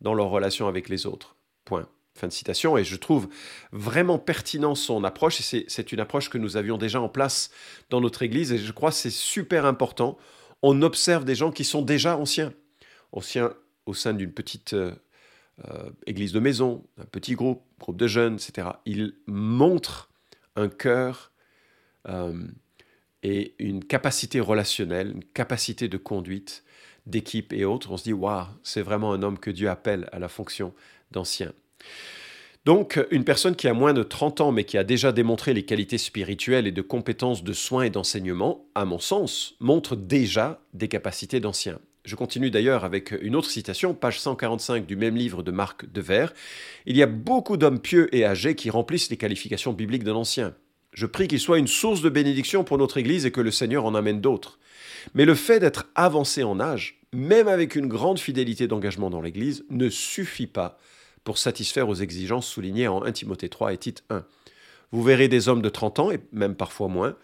dans 0.00 0.14
leur 0.14 0.28
relation 0.28 0.68
avec 0.68 0.88
les 0.88 1.06
autres. 1.06 1.36
Point. 1.64 1.88
Fin 2.16 2.28
de 2.28 2.32
citation. 2.32 2.78
Et 2.78 2.84
je 2.84 2.94
trouve 2.94 3.28
vraiment 3.72 4.18
pertinent 4.18 4.76
son 4.76 5.02
approche. 5.02 5.40
Et 5.40 5.64
c'est 5.66 5.92
une 5.92 5.98
approche 5.98 6.30
que 6.30 6.38
nous 6.38 6.56
avions 6.56 6.78
déjà 6.78 7.00
en 7.00 7.08
place 7.08 7.50
dans 7.90 8.00
notre 8.00 8.22
Église. 8.22 8.52
Et 8.52 8.58
je 8.58 8.70
crois 8.70 8.90
que 8.90 8.96
c'est 8.96 9.10
super 9.10 9.66
important. 9.66 10.16
On 10.62 10.80
observe 10.82 11.24
des 11.24 11.34
gens 11.34 11.50
qui 11.50 11.64
sont 11.64 11.82
déjà 11.82 12.16
anciens. 12.16 12.52
Anciens 13.10 13.52
au 13.86 13.94
sein 13.94 14.14
d'une 14.14 14.32
petite 14.32 14.74
euh, 14.74 14.94
euh, 15.68 15.90
église 16.06 16.32
de 16.32 16.40
maison, 16.40 16.84
un 16.98 17.04
petit 17.04 17.34
groupe, 17.34 17.62
groupe 17.80 17.96
de 17.96 18.06
jeunes, 18.06 18.34
etc. 18.34 18.68
Ils 18.86 19.14
montrent 19.26 20.08
un 20.56 20.68
cœur 20.68 21.32
euh, 22.08 22.46
et 23.24 23.54
une 23.58 23.82
capacité 23.82 24.38
relationnelle, 24.38 25.10
une 25.10 25.24
capacité 25.24 25.88
de 25.88 25.96
conduite, 25.96 26.62
d'équipe 27.06 27.52
et 27.52 27.64
autres, 27.64 27.90
on 27.90 27.96
se 27.96 28.04
dit, 28.04 28.12
waouh, 28.12 28.46
c'est 28.62 28.82
vraiment 28.82 29.12
un 29.12 29.22
homme 29.22 29.38
que 29.38 29.50
Dieu 29.50 29.68
appelle 29.68 30.08
à 30.12 30.18
la 30.18 30.28
fonction 30.28 30.72
d'ancien. 31.10 31.52
Donc, 32.64 32.98
une 33.10 33.24
personne 33.24 33.56
qui 33.56 33.68
a 33.68 33.74
moins 33.74 33.92
de 33.92 34.02
30 34.02 34.40
ans, 34.40 34.52
mais 34.52 34.64
qui 34.64 34.78
a 34.78 34.84
déjà 34.84 35.12
démontré 35.12 35.52
les 35.52 35.64
qualités 35.64 35.98
spirituelles 35.98 36.66
et 36.66 36.72
de 36.72 36.80
compétences 36.80 37.44
de 37.44 37.52
soins 37.52 37.82
et 37.82 37.90
d'enseignement, 37.90 38.66
à 38.74 38.84
mon 38.84 38.98
sens, 38.98 39.54
montre 39.60 39.96
déjà 39.96 40.62
des 40.72 40.88
capacités 40.88 41.40
d'ancien. 41.40 41.78
Je 42.04 42.16
continue 42.16 42.50
d'ailleurs 42.50 42.84
avec 42.84 43.14
une 43.22 43.36
autre 43.36 43.50
citation, 43.50 43.94
page 43.94 44.20
145 44.20 44.86
du 44.86 44.96
même 44.96 45.16
livre 45.16 45.42
de 45.42 45.50
Marc 45.50 45.90
Dever. 45.90 46.26
Il 46.84 46.96
y 46.96 47.02
a 47.02 47.06
beaucoup 47.06 47.56
d'hommes 47.56 47.80
pieux 47.80 48.14
et 48.14 48.24
âgés 48.26 48.54
qui 48.54 48.68
remplissent 48.68 49.10
les 49.10 49.16
qualifications 49.16 49.72
bibliques 49.72 50.04
d'un 50.04 50.14
ancien. 50.14 50.54
Je 50.94 51.06
prie 51.06 51.28
qu'il 51.28 51.40
soit 51.40 51.58
une 51.58 51.66
source 51.66 52.02
de 52.02 52.08
bénédiction 52.08 52.64
pour 52.64 52.78
notre 52.78 52.96
Église 52.96 53.26
et 53.26 53.32
que 53.32 53.40
le 53.40 53.50
Seigneur 53.50 53.84
en 53.84 53.94
amène 53.94 54.20
d'autres. 54.20 54.58
Mais 55.14 55.24
le 55.24 55.34
fait 55.34 55.60
d'être 55.60 55.86
avancé 55.94 56.44
en 56.44 56.60
âge, 56.60 57.00
même 57.12 57.48
avec 57.48 57.74
une 57.74 57.88
grande 57.88 58.18
fidélité 58.18 58.66
d'engagement 58.68 59.10
dans 59.10 59.20
l'Église, 59.20 59.64
ne 59.70 59.88
suffit 59.88 60.46
pas 60.46 60.78
pour 61.24 61.38
satisfaire 61.38 61.88
aux 61.88 61.94
exigences 61.94 62.46
soulignées 62.46 62.88
en 62.88 63.02
1 63.02 63.12
Timothée 63.12 63.48
3 63.48 63.72
et 63.72 63.78
Tite 63.78 64.04
1. 64.08 64.24
Vous 64.92 65.02
verrez 65.02 65.28
des 65.28 65.48
hommes 65.48 65.62
de 65.62 65.68
30 65.68 65.98
ans, 65.98 66.10
et 66.12 66.20
même 66.32 66.54
parfois 66.54 66.88
moins, 66.88 67.16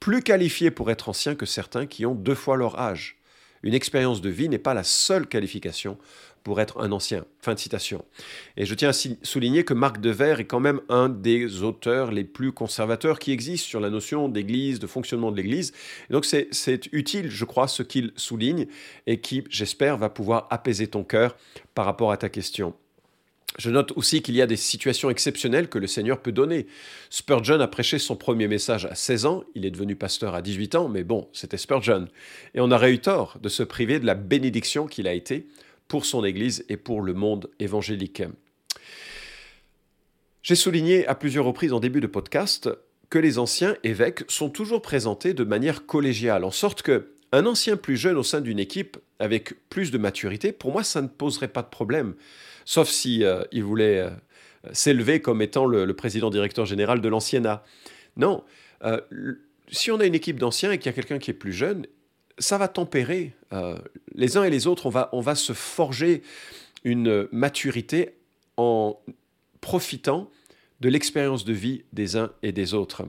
plus 0.00 0.22
qualifiés 0.22 0.70
pour 0.70 0.90
être 0.90 1.08
anciens 1.08 1.34
que 1.34 1.46
certains 1.46 1.86
qui 1.86 2.04
ont 2.04 2.14
deux 2.14 2.34
fois 2.34 2.56
leur 2.56 2.78
âge. 2.78 3.16
Une 3.64 3.74
expérience 3.74 4.20
de 4.20 4.28
vie 4.28 4.48
n'est 4.48 4.58
pas 4.58 4.74
la 4.74 4.84
seule 4.84 5.26
qualification 5.26 5.98
pour 6.44 6.60
être 6.60 6.80
un 6.80 6.92
ancien. 6.92 7.24
Fin 7.40 7.54
de 7.54 7.58
citation. 7.58 8.04
Et 8.58 8.66
je 8.66 8.74
tiens 8.74 8.90
à 8.90 8.92
souligner 8.92 9.64
que 9.64 9.72
Marc 9.72 10.00
Dever 10.00 10.36
est 10.38 10.44
quand 10.44 10.60
même 10.60 10.82
un 10.90 11.08
des 11.08 11.62
auteurs 11.62 12.12
les 12.12 12.24
plus 12.24 12.52
conservateurs 12.52 13.18
qui 13.18 13.32
existent 13.32 13.66
sur 13.66 13.80
la 13.80 13.88
notion 13.88 14.28
d'église, 14.28 14.78
de 14.78 14.86
fonctionnement 14.86 15.32
de 15.32 15.38
l'église. 15.38 15.72
Donc 16.10 16.26
c'est 16.26 16.92
utile, 16.92 17.30
je 17.30 17.44
crois, 17.46 17.66
ce 17.66 17.82
qu'il 17.82 18.12
souligne 18.16 18.66
et 19.06 19.20
qui, 19.20 19.42
j'espère, 19.48 19.96
va 19.96 20.10
pouvoir 20.10 20.46
apaiser 20.50 20.86
ton 20.86 21.02
cœur 21.02 21.34
par 21.74 21.86
rapport 21.86 22.12
à 22.12 22.18
ta 22.18 22.28
question. 22.28 22.74
Je 23.56 23.70
note 23.70 23.92
aussi 23.96 24.20
qu'il 24.20 24.34
y 24.34 24.42
a 24.42 24.46
des 24.46 24.56
situations 24.56 25.10
exceptionnelles 25.10 25.68
que 25.68 25.78
le 25.78 25.86
Seigneur 25.86 26.20
peut 26.20 26.32
donner. 26.32 26.66
Spurgeon 27.08 27.60
a 27.60 27.68
prêché 27.68 27.98
son 27.98 28.16
premier 28.16 28.48
message 28.48 28.84
à 28.86 28.96
16 28.96 29.26
ans, 29.26 29.44
il 29.54 29.64
est 29.64 29.70
devenu 29.70 29.94
pasteur 29.94 30.34
à 30.34 30.42
18 30.42 30.74
ans, 30.74 30.88
mais 30.88 31.04
bon, 31.04 31.28
c'était 31.32 31.56
Spurgeon. 31.56 32.08
Et 32.54 32.60
on 32.60 32.72
aurait 32.72 32.92
eu 32.92 32.98
tort 32.98 33.38
de 33.40 33.48
se 33.48 33.62
priver 33.62 34.00
de 34.00 34.06
la 34.06 34.14
bénédiction 34.14 34.86
qu'il 34.86 35.06
a 35.06 35.12
été 35.12 35.46
pour 35.86 36.04
son 36.04 36.24
Église 36.24 36.64
et 36.68 36.76
pour 36.76 37.00
le 37.00 37.14
monde 37.14 37.48
évangélique. 37.60 38.24
J'ai 40.42 40.56
souligné 40.56 41.06
à 41.06 41.14
plusieurs 41.14 41.44
reprises 41.44 41.72
en 41.72 41.80
début 41.80 42.00
de 42.00 42.06
podcast 42.06 42.68
que 43.08 43.18
les 43.20 43.38
anciens 43.38 43.76
évêques 43.84 44.24
sont 44.28 44.50
toujours 44.50 44.82
présentés 44.82 45.32
de 45.32 45.44
manière 45.44 45.86
collégiale, 45.86 46.42
en 46.42 46.50
sorte 46.50 46.82
que 46.82 47.13
un 47.34 47.46
ancien 47.46 47.76
plus 47.76 47.96
jeune 47.96 48.16
au 48.16 48.22
sein 48.22 48.40
d'une 48.40 48.58
équipe 48.58 48.96
avec 49.18 49.54
plus 49.68 49.90
de 49.90 49.98
maturité, 49.98 50.52
pour 50.52 50.72
moi, 50.72 50.84
ça 50.84 51.02
ne 51.02 51.08
poserait 51.08 51.48
pas 51.48 51.62
de 51.62 51.68
problème 51.68 52.14
sauf 52.64 52.88
si 52.88 53.24
euh, 53.24 53.42
il 53.52 53.64
voulait 53.64 54.00
euh, 54.00 54.10
s'élever 54.72 55.20
comme 55.20 55.42
étant 55.42 55.66
le, 55.66 55.92
président 55.94 56.30
directeur 56.30 56.66
général 56.66 57.00
de 57.00 57.08
l'ancienat. 57.08 57.62
Non, 58.16 58.44
euh, 58.84 59.00
si 59.70 59.90
on 59.90 60.00
a 60.00 60.06
une 60.06 60.14
équipe 60.14 60.38
d'anciens 60.38 60.72
et 60.72 60.78
qu'il 60.78 60.86
y 60.86 60.90
a 60.90 60.92
quelqu'un 60.92 61.18
qui 61.18 61.30
est 61.30 61.34
plus 61.34 61.52
jeune, 61.52 61.86
ça 62.38 62.58
va 62.58 62.66
tempérer. 62.66 63.32
les 64.14 64.36
uns 64.36 64.42
et 64.42 64.50
les 64.50 64.66
autres, 64.66 64.86
on 64.86 64.90
va, 64.90 65.08
on 65.12 65.20
va 65.20 65.36
se 65.36 65.52
forger 65.52 66.22
une 66.82 67.28
maturité 67.30 68.16
en 68.56 69.00
profitant 69.60 70.30
de 70.80 70.88
l'expérience 70.88 71.44
de 71.44 71.52
vie 71.52 71.84
des 71.92 72.16
uns 72.16 72.32
et 72.42 72.50
des 72.50 72.74
autres. 72.74 73.04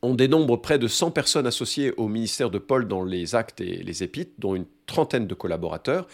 On 0.00 0.14
dénombre 0.14 0.60
près 0.60 0.78
de 0.78 0.86
100 0.86 1.10
personnes 1.10 1.46
associées 1.46 1.92
au 1.96 2.06
ministère 2.06 2.50
de 2.50 2.58
Paul 2.58 2.86
dans 2.86 3.02
les 3.02 3.34
actes 3.34 3.60
et 3.60 3.82
les 3.82 4.02
épîtres, 4.04 4.32
dont 4.38 4.54
une 4.54 4.66
trentaine 4.86 5.26
de 5.26 5.34
collaborateurs. 5.34 6.06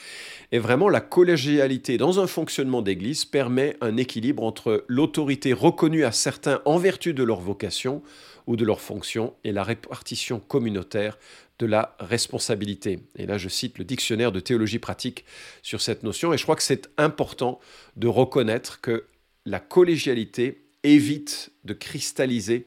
Et 0.53 0.59
vraiment, 0.59 0.89
la 0.89 1.03
collégialité 1.03 1.99
dans 1.99 2.19
un 2.19 2.27
fonctionnement 2.27 2.81
d'Église 2.81 3.27
permet 3.27 3.77
un 3.83 3.99
équilibre 3.99 4.43
entre 4.43 4.85
l'autorité 4.89 5.53
reconnue 5.53 6.05
à 6.05 6.13
certains 6.13 6.63
en 6.65 6.79
vertu 6.79 7.13
de 7.13 7.23
leur 7.23 7.41
vocation 7.41 8.03
ou 8.47 8.57
de 8.57 8.65
leur 8.65 8.81
fonction 8.81 9.35
et 9.45 9.53
la 9.53 9.63
répartition 9.63 10.41
communautaire 10.41 11.19
de 11.59 11.67
la 11.67 11.95
responsabilité. 12.01 13.01
Et 13.17 13.27
là, 13.27 13.39
je 13.39 13.49
cite 13.49 13.79
le 13.79 13.85
dictionnaire 13.85 14.33
de 14.33 14.41
théologie 14.41 14.79
pratique 14.79 15.25
sur 15.63 15.81
cette 15.81 16.03
notion, 16.03 16.33
et 16.33 16.39
je 16.39 16.43
crois 16.43 16.57
que 16.57 16.63
c'est 16.63 16.91
important 16.97 17.61
de 17.97 18.09
reconnaître 18.09 18.81
que 18.81 19.05
la 19.47 19.61
collégialité 19.61 20.65
évite 20.83 21.51
de 21.65 21.75
cristalliser 21.75 22.67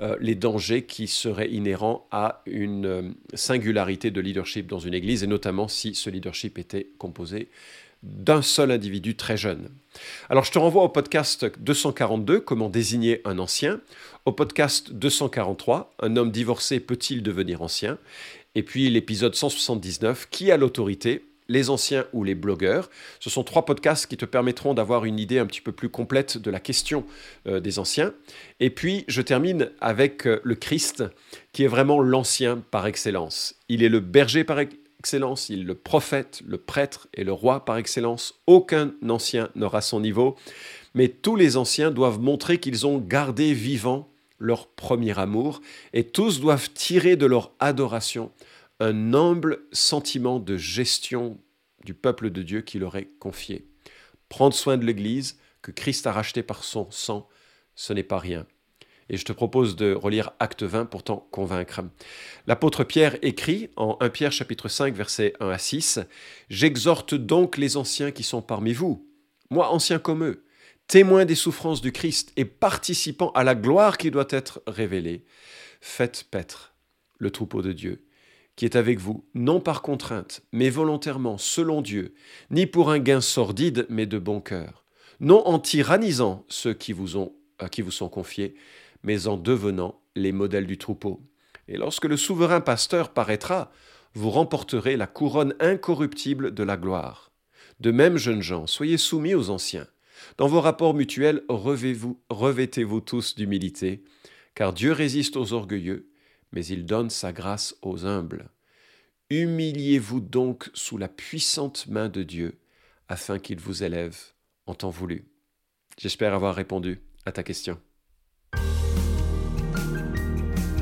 euh, 0.00 0.16
les 0.20 0.34
dangers 0.34 0.84
qui 0.84 1.06
seraient 1.06 1.50
inhérents 1.50 2.06
à 2.10 2.42
une 2.46 2.86
euh, 2.86 3.02
singularité 3.34 4.10
de 4.10 4.20
leadership 4.20 4.66
dans 4.66 4.78
une 4.78 4.94
Église, 4.94 5.22
et 5.22 5.26
notamment 5.26 5.68
si 5.68 5.94
ce 5.94 6.08
leadership 6.08 6.58
était 6.58 6.88
composé 6.98 7.48
d'un 8.02 8.40
seul 8.40 8.70
individu 8.70 9.14
très 9.14 9.36
jeune. 9.36 9.68
Alors 10.30 10.44
je 10.44 10.52
te 10.52 10.58
renvoie 10.58 10.84
au 10.84 10.88
podcast 10.88 11.44
242, 11.58 12.40
Comment 12.40 12.70
désigner 12.70 13.20
un 13.26 13.38
ancien, 13.38 13.80
au 14.24 14.32
podcast 14.32 14.92
243, 14.92 15.94
Un 16.00 16.16
homme 16.16 16.30
divorcé 16.30 16.80
peut-il 16.80 17.22
devenir 17.22 17.60
ancien, 17.60 17.98
et 18.54 18.62
puis 18.62 18.88
l'épisode 18.88 19.34
179, 19.34 20.28
Qui 20.30 20.50
a 20.50 20.56
l'autorité 20.56 21.24
les 21.50 21.68
anciens 21.68 22.06
ou 22.12 22.24
les 22.24 22.36
blogueurs. 22.36 22.88
Ce 23.18 23.28
sont 23.28 23.42
trois 23.42 23.66
podcasts 23.66 24.06
qui 24.06 24.16
te 24.16 24.24
permettront 24.24 24.72
d'avoir 24.72 25.04
une 25.04 25.18
idée 25.18 25.38
un 25.38 25.46
petit 25.46 25.60
peu 25.60 25.72
plus 25.72 25.88
complète 25.88 26.38
de 26.38 26.50
la 26.50 26.60
question 26.60 27.04
euh, 27.46 27.60
des 27.60 27.78
anciens. 27.78 28.14
Et 28.60 28.70
puis, 28.70 29.04
je 29.08 29.20
termine 29.20 29.70
avec 29.80 30.26
euh, 30.26 30.40
le 30.44 30.54
Christ, 30.54 31.04
qui 31.52 31.64
est 31.64 31.68
vraiment 31.68 32.00
l'ancien 32.00 32.62
par 32.70 32.86
excellence. 32.86 33.56
Il 33.68 33.82
est 33.82 33.88
le 33.88 33.98
berger 33.98 34.44
par 34.44 34.60
excellence, 34.60 35.48
il 35.48 35.60
est 35.60 35.64
le 35.64 35.74
prophète, 35.74 36.40
le 36.46 36.56
prêtre 36.56 37.08
et 37.14 37.24
le 37.24 37.32
roi 37.32 37.64
par 37.64 37.76
excellence. 37.78 38.40
Aucun 38.46 38.92
ancien 39.08 39.48
n'aura 39.56 39.80
son 39.80 39.98
niveau, 39.98 40.36
mais 40.94 41.08
tous 41.08 41.34
les 41.34 41.56
anciens 41.56 41.90
doivent 41.90 42.20
montrer 42.20 42.58
qu'ils 42.58 42.86
ont 42.86 42.98
gardé 42.98 43.52
vivant 43.54 44.08
leur 44.38 44.68
premier 44.68 45.18
amour, 45.18 45.60
et 45.92 46.04
tous 46.04 46.40
doivent 46.40 46.70
tirer 46.70 47.16
de 47.16 47.26
leur 47.26 47.50
adoration 47.58 48.30
un 48.80 49.12
humble 49.12 49.60
sentiment 49.72 50.40
de 50.40 50.56
gestion 50.56 51.38
du 51.84 51.92
peuple 51.94 52.30
de 52.30 52.42
Dieu 52.42 52.62
qui 52.62 52.78
leur 52.78 52.96
est 52.96 53.10
confié. 53.18 53.66
Prendre 54.30 54.54
soin 54.54 54.78
de 54.78 54.86
l'Église 54.86 55.38
que 55.60 55.70
Christ 55.70 56.06
a 56.06 56.12
racheté 56.12 56.42
par 56.42 56.64
son 56.64 56.90
sang, 56.90 57.28
ce 57.74 57.92
n'est 57.92 58.02
pas 58.02 58.18
rien. 58.18 58.46
Et 59.10 59.16
je 59.16 59.24
te 59.24 59.32
propose 59.32 59.76
de 59.76 59.92
relire 59.92 60.30
Acte 60.38 60.62
20 60.62 60.86
pour 60.86 61.02
t'en 61.02 61.16
convaincre. 61.30 61.82
L'apôtre 62.46 62.84
Pierre 62.84 63.18
écrit 63.22 63.68
en 63.76 63.98
1 64.00 64.08
Pierre 64.08 64.32
chapitre 64.32 64.68
5 64.68 64.94
versets 64.94 65.34
1 65.40 65.50
à 65.50 65.58
6, 65.58 66.00
J'exhorte 66.48 67.14
donc 67.14 67.58
les 67.58 67.76
anciens 67.76 68.12
qui 68.12 68.22
sont 68.22 68.40
parmi 68.40 68.72
vous, 68.72 69.06
moi 69.50 69.72
ancien 69.72 69.98
comme 69.98 70.24
eux, 70.24 70.44
témoins 70.86 71.24
des 71.26 71.34
souffrances 71.34 71.82
du 71.82 71.92
Christ 71.92 72.32
et 72.36 72.44
participant 72.44 73.30
à 73.32 73.44
la 73.44 73.54
gloire 73.54 73.98
qui 73.98 74.10
doit 74.10 74.28
être 74.30 74.62
révélée, 74.66 75.24
faites 75.80 76.24
paître 76.30 76.72
le 77.18 77.30
troupeau 77.30 77.60
de 77.62 77.72
Dieu 77.72 78.06
qui 78.60 78.66
est 78.66 78.76
avec 78.76 78.98
vous, 78.98 79.24
non 79.32 79.58
par 79.58 79.80
contrainte, 79.80 80.42
mais 80.52 80.68
volontairement, 80.68 81.38
selon 81.38 81.80
Dieu, 81.80 82.12
ni 82.50 82.66
pour 82.66 82.90
un 82.90 82.98
gain 82.98 83.22
sordide, 83.22 83.86
mais 83.88 84.04
de 84.04 84.18
bon 84.18 84.42
cœur, 84.42 84.84
non 85.18 85.42
en 85.46 85.58
tyrannisant 85.58 86.44
ceux 86.46 86.74
qui 86.74 86.92
vous, 86.92 87.16
ont, 87.16 87.32
à 87.58 87.70
qui 87.70 87.80
vous 87.80 87.90
sont 87.90 88.10
confiés, 88.10 88.54
mais 89.02 89.28
en 89.28 89.38
devenant 89.38 90.02
les 90.14 90.32
modèles 90.32 90.66
du 90.66 90.76
troupeau. 90.76 91.22
Et 91.68 91.78
lorsque 91.78 92.04
le 92.04 92.18
souverain 92.18 92.60
pasteur 92.60 93.14
paraîtra, 93.14 93.72
vous 94.12 94.28
remporterez 94.28 94.98
la 94.98 95.06
couronne 95.06 95.54
incorruptible 95.58 96.52
de 96.52 96.62
la 96.62 96.76
gloire. 96.76 97.32
De 97.80 97.90
même, 97.90 98.18
jeunes 98.18 98.42
gens, 98.42 98.66
soyez 98.66 98.98
soumis 98.98 99.34
aux 99.34 99.48
anciens. 99.48 99.86
Dans 100.36 100.48
vos 100.48 100.60
rapports 100.60 100.92
mutuels, 100.92 101.44
revêtez-vous 101.48 103.00
tous 103.00 103.36
d'humilité, 103.36 104.04
car 104.54 104.74
Dieu 104.74 104.92
résiste 104.92 105.38
aux 105.38 105.54
orgueilleux, 105.54 106.09
mais 106.52 106.64
il 106.66 106.86
donne 106.86 107.10
sa 107.10 107.32
grâce 107.32 107.76
aux 107.82 108.06
humbles. 108.06 108.48
Humiliez-vous 109.30 110.20
donc 110.20 110.70
sous 110.74 110.98
la 110.98 111.08
puissante 111.08 111.86
main 111.88 112.08
de 112.08 112.22
Dieu, 112.22 112.58
afin 113.08 113.38
qu'il 113.38 113.60
vous 113.60 113.82
élève 113.82 114.16
en 114.66 114.74
temps 114.74 114.90
voulu. 114.90 115.24
J'espère 115.98 116.34
avoir 116.34 116.54
répondu 116.54 117.00
à 117.26 117.32
ta 117.32 117.42
question. 117.42 117.78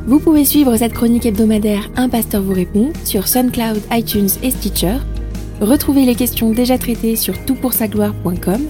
Vous 0.07 0.20
pouvez 0.20 0.46
suivre 0.46 0.74
cette 0.76 0.94
chronique 0.94 1.26
hebdomadaire 1.26 1.90
Un 1.96 2.09
pasteur 2.09 2.42
vous 2.42 2.54
répond 2.54 2.92
sur 3.04 3.28
SoundCloud, 3.28 3.83
iTunes 3.90 4.31
et 4.42 4.50
Stitcher. 4.50 4.96
Retrouvez 5.61 6.07
les 6.07 6.14
questions 6.14 6.52
déjà 6.52 6.78
traitées 6.78 7.16
sur 7.16 7.44
toutpoursagloire.com. 7.44 8.66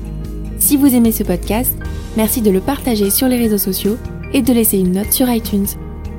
Si 0.59 0.77
vous 0.77 0.93
aimez 0.93 1.13
ce 1.13 1.23
podcast, 1.23 1.77
merci 2.17 2.43
de 2.43 2.51
le 2.51 2.61
partager 2.61 3.11
sur 3.11 3.29
les 3.29 3.37
réseaux 3.37 3.59
sociaux 3.59 3.99
et 4.33 4.43
de 4.43 4.53
laisser 4.53 4.79
une 4.79 4.93
note 4.93 5.13
sur 5.13 5.31
iTunes. 5.31 5.67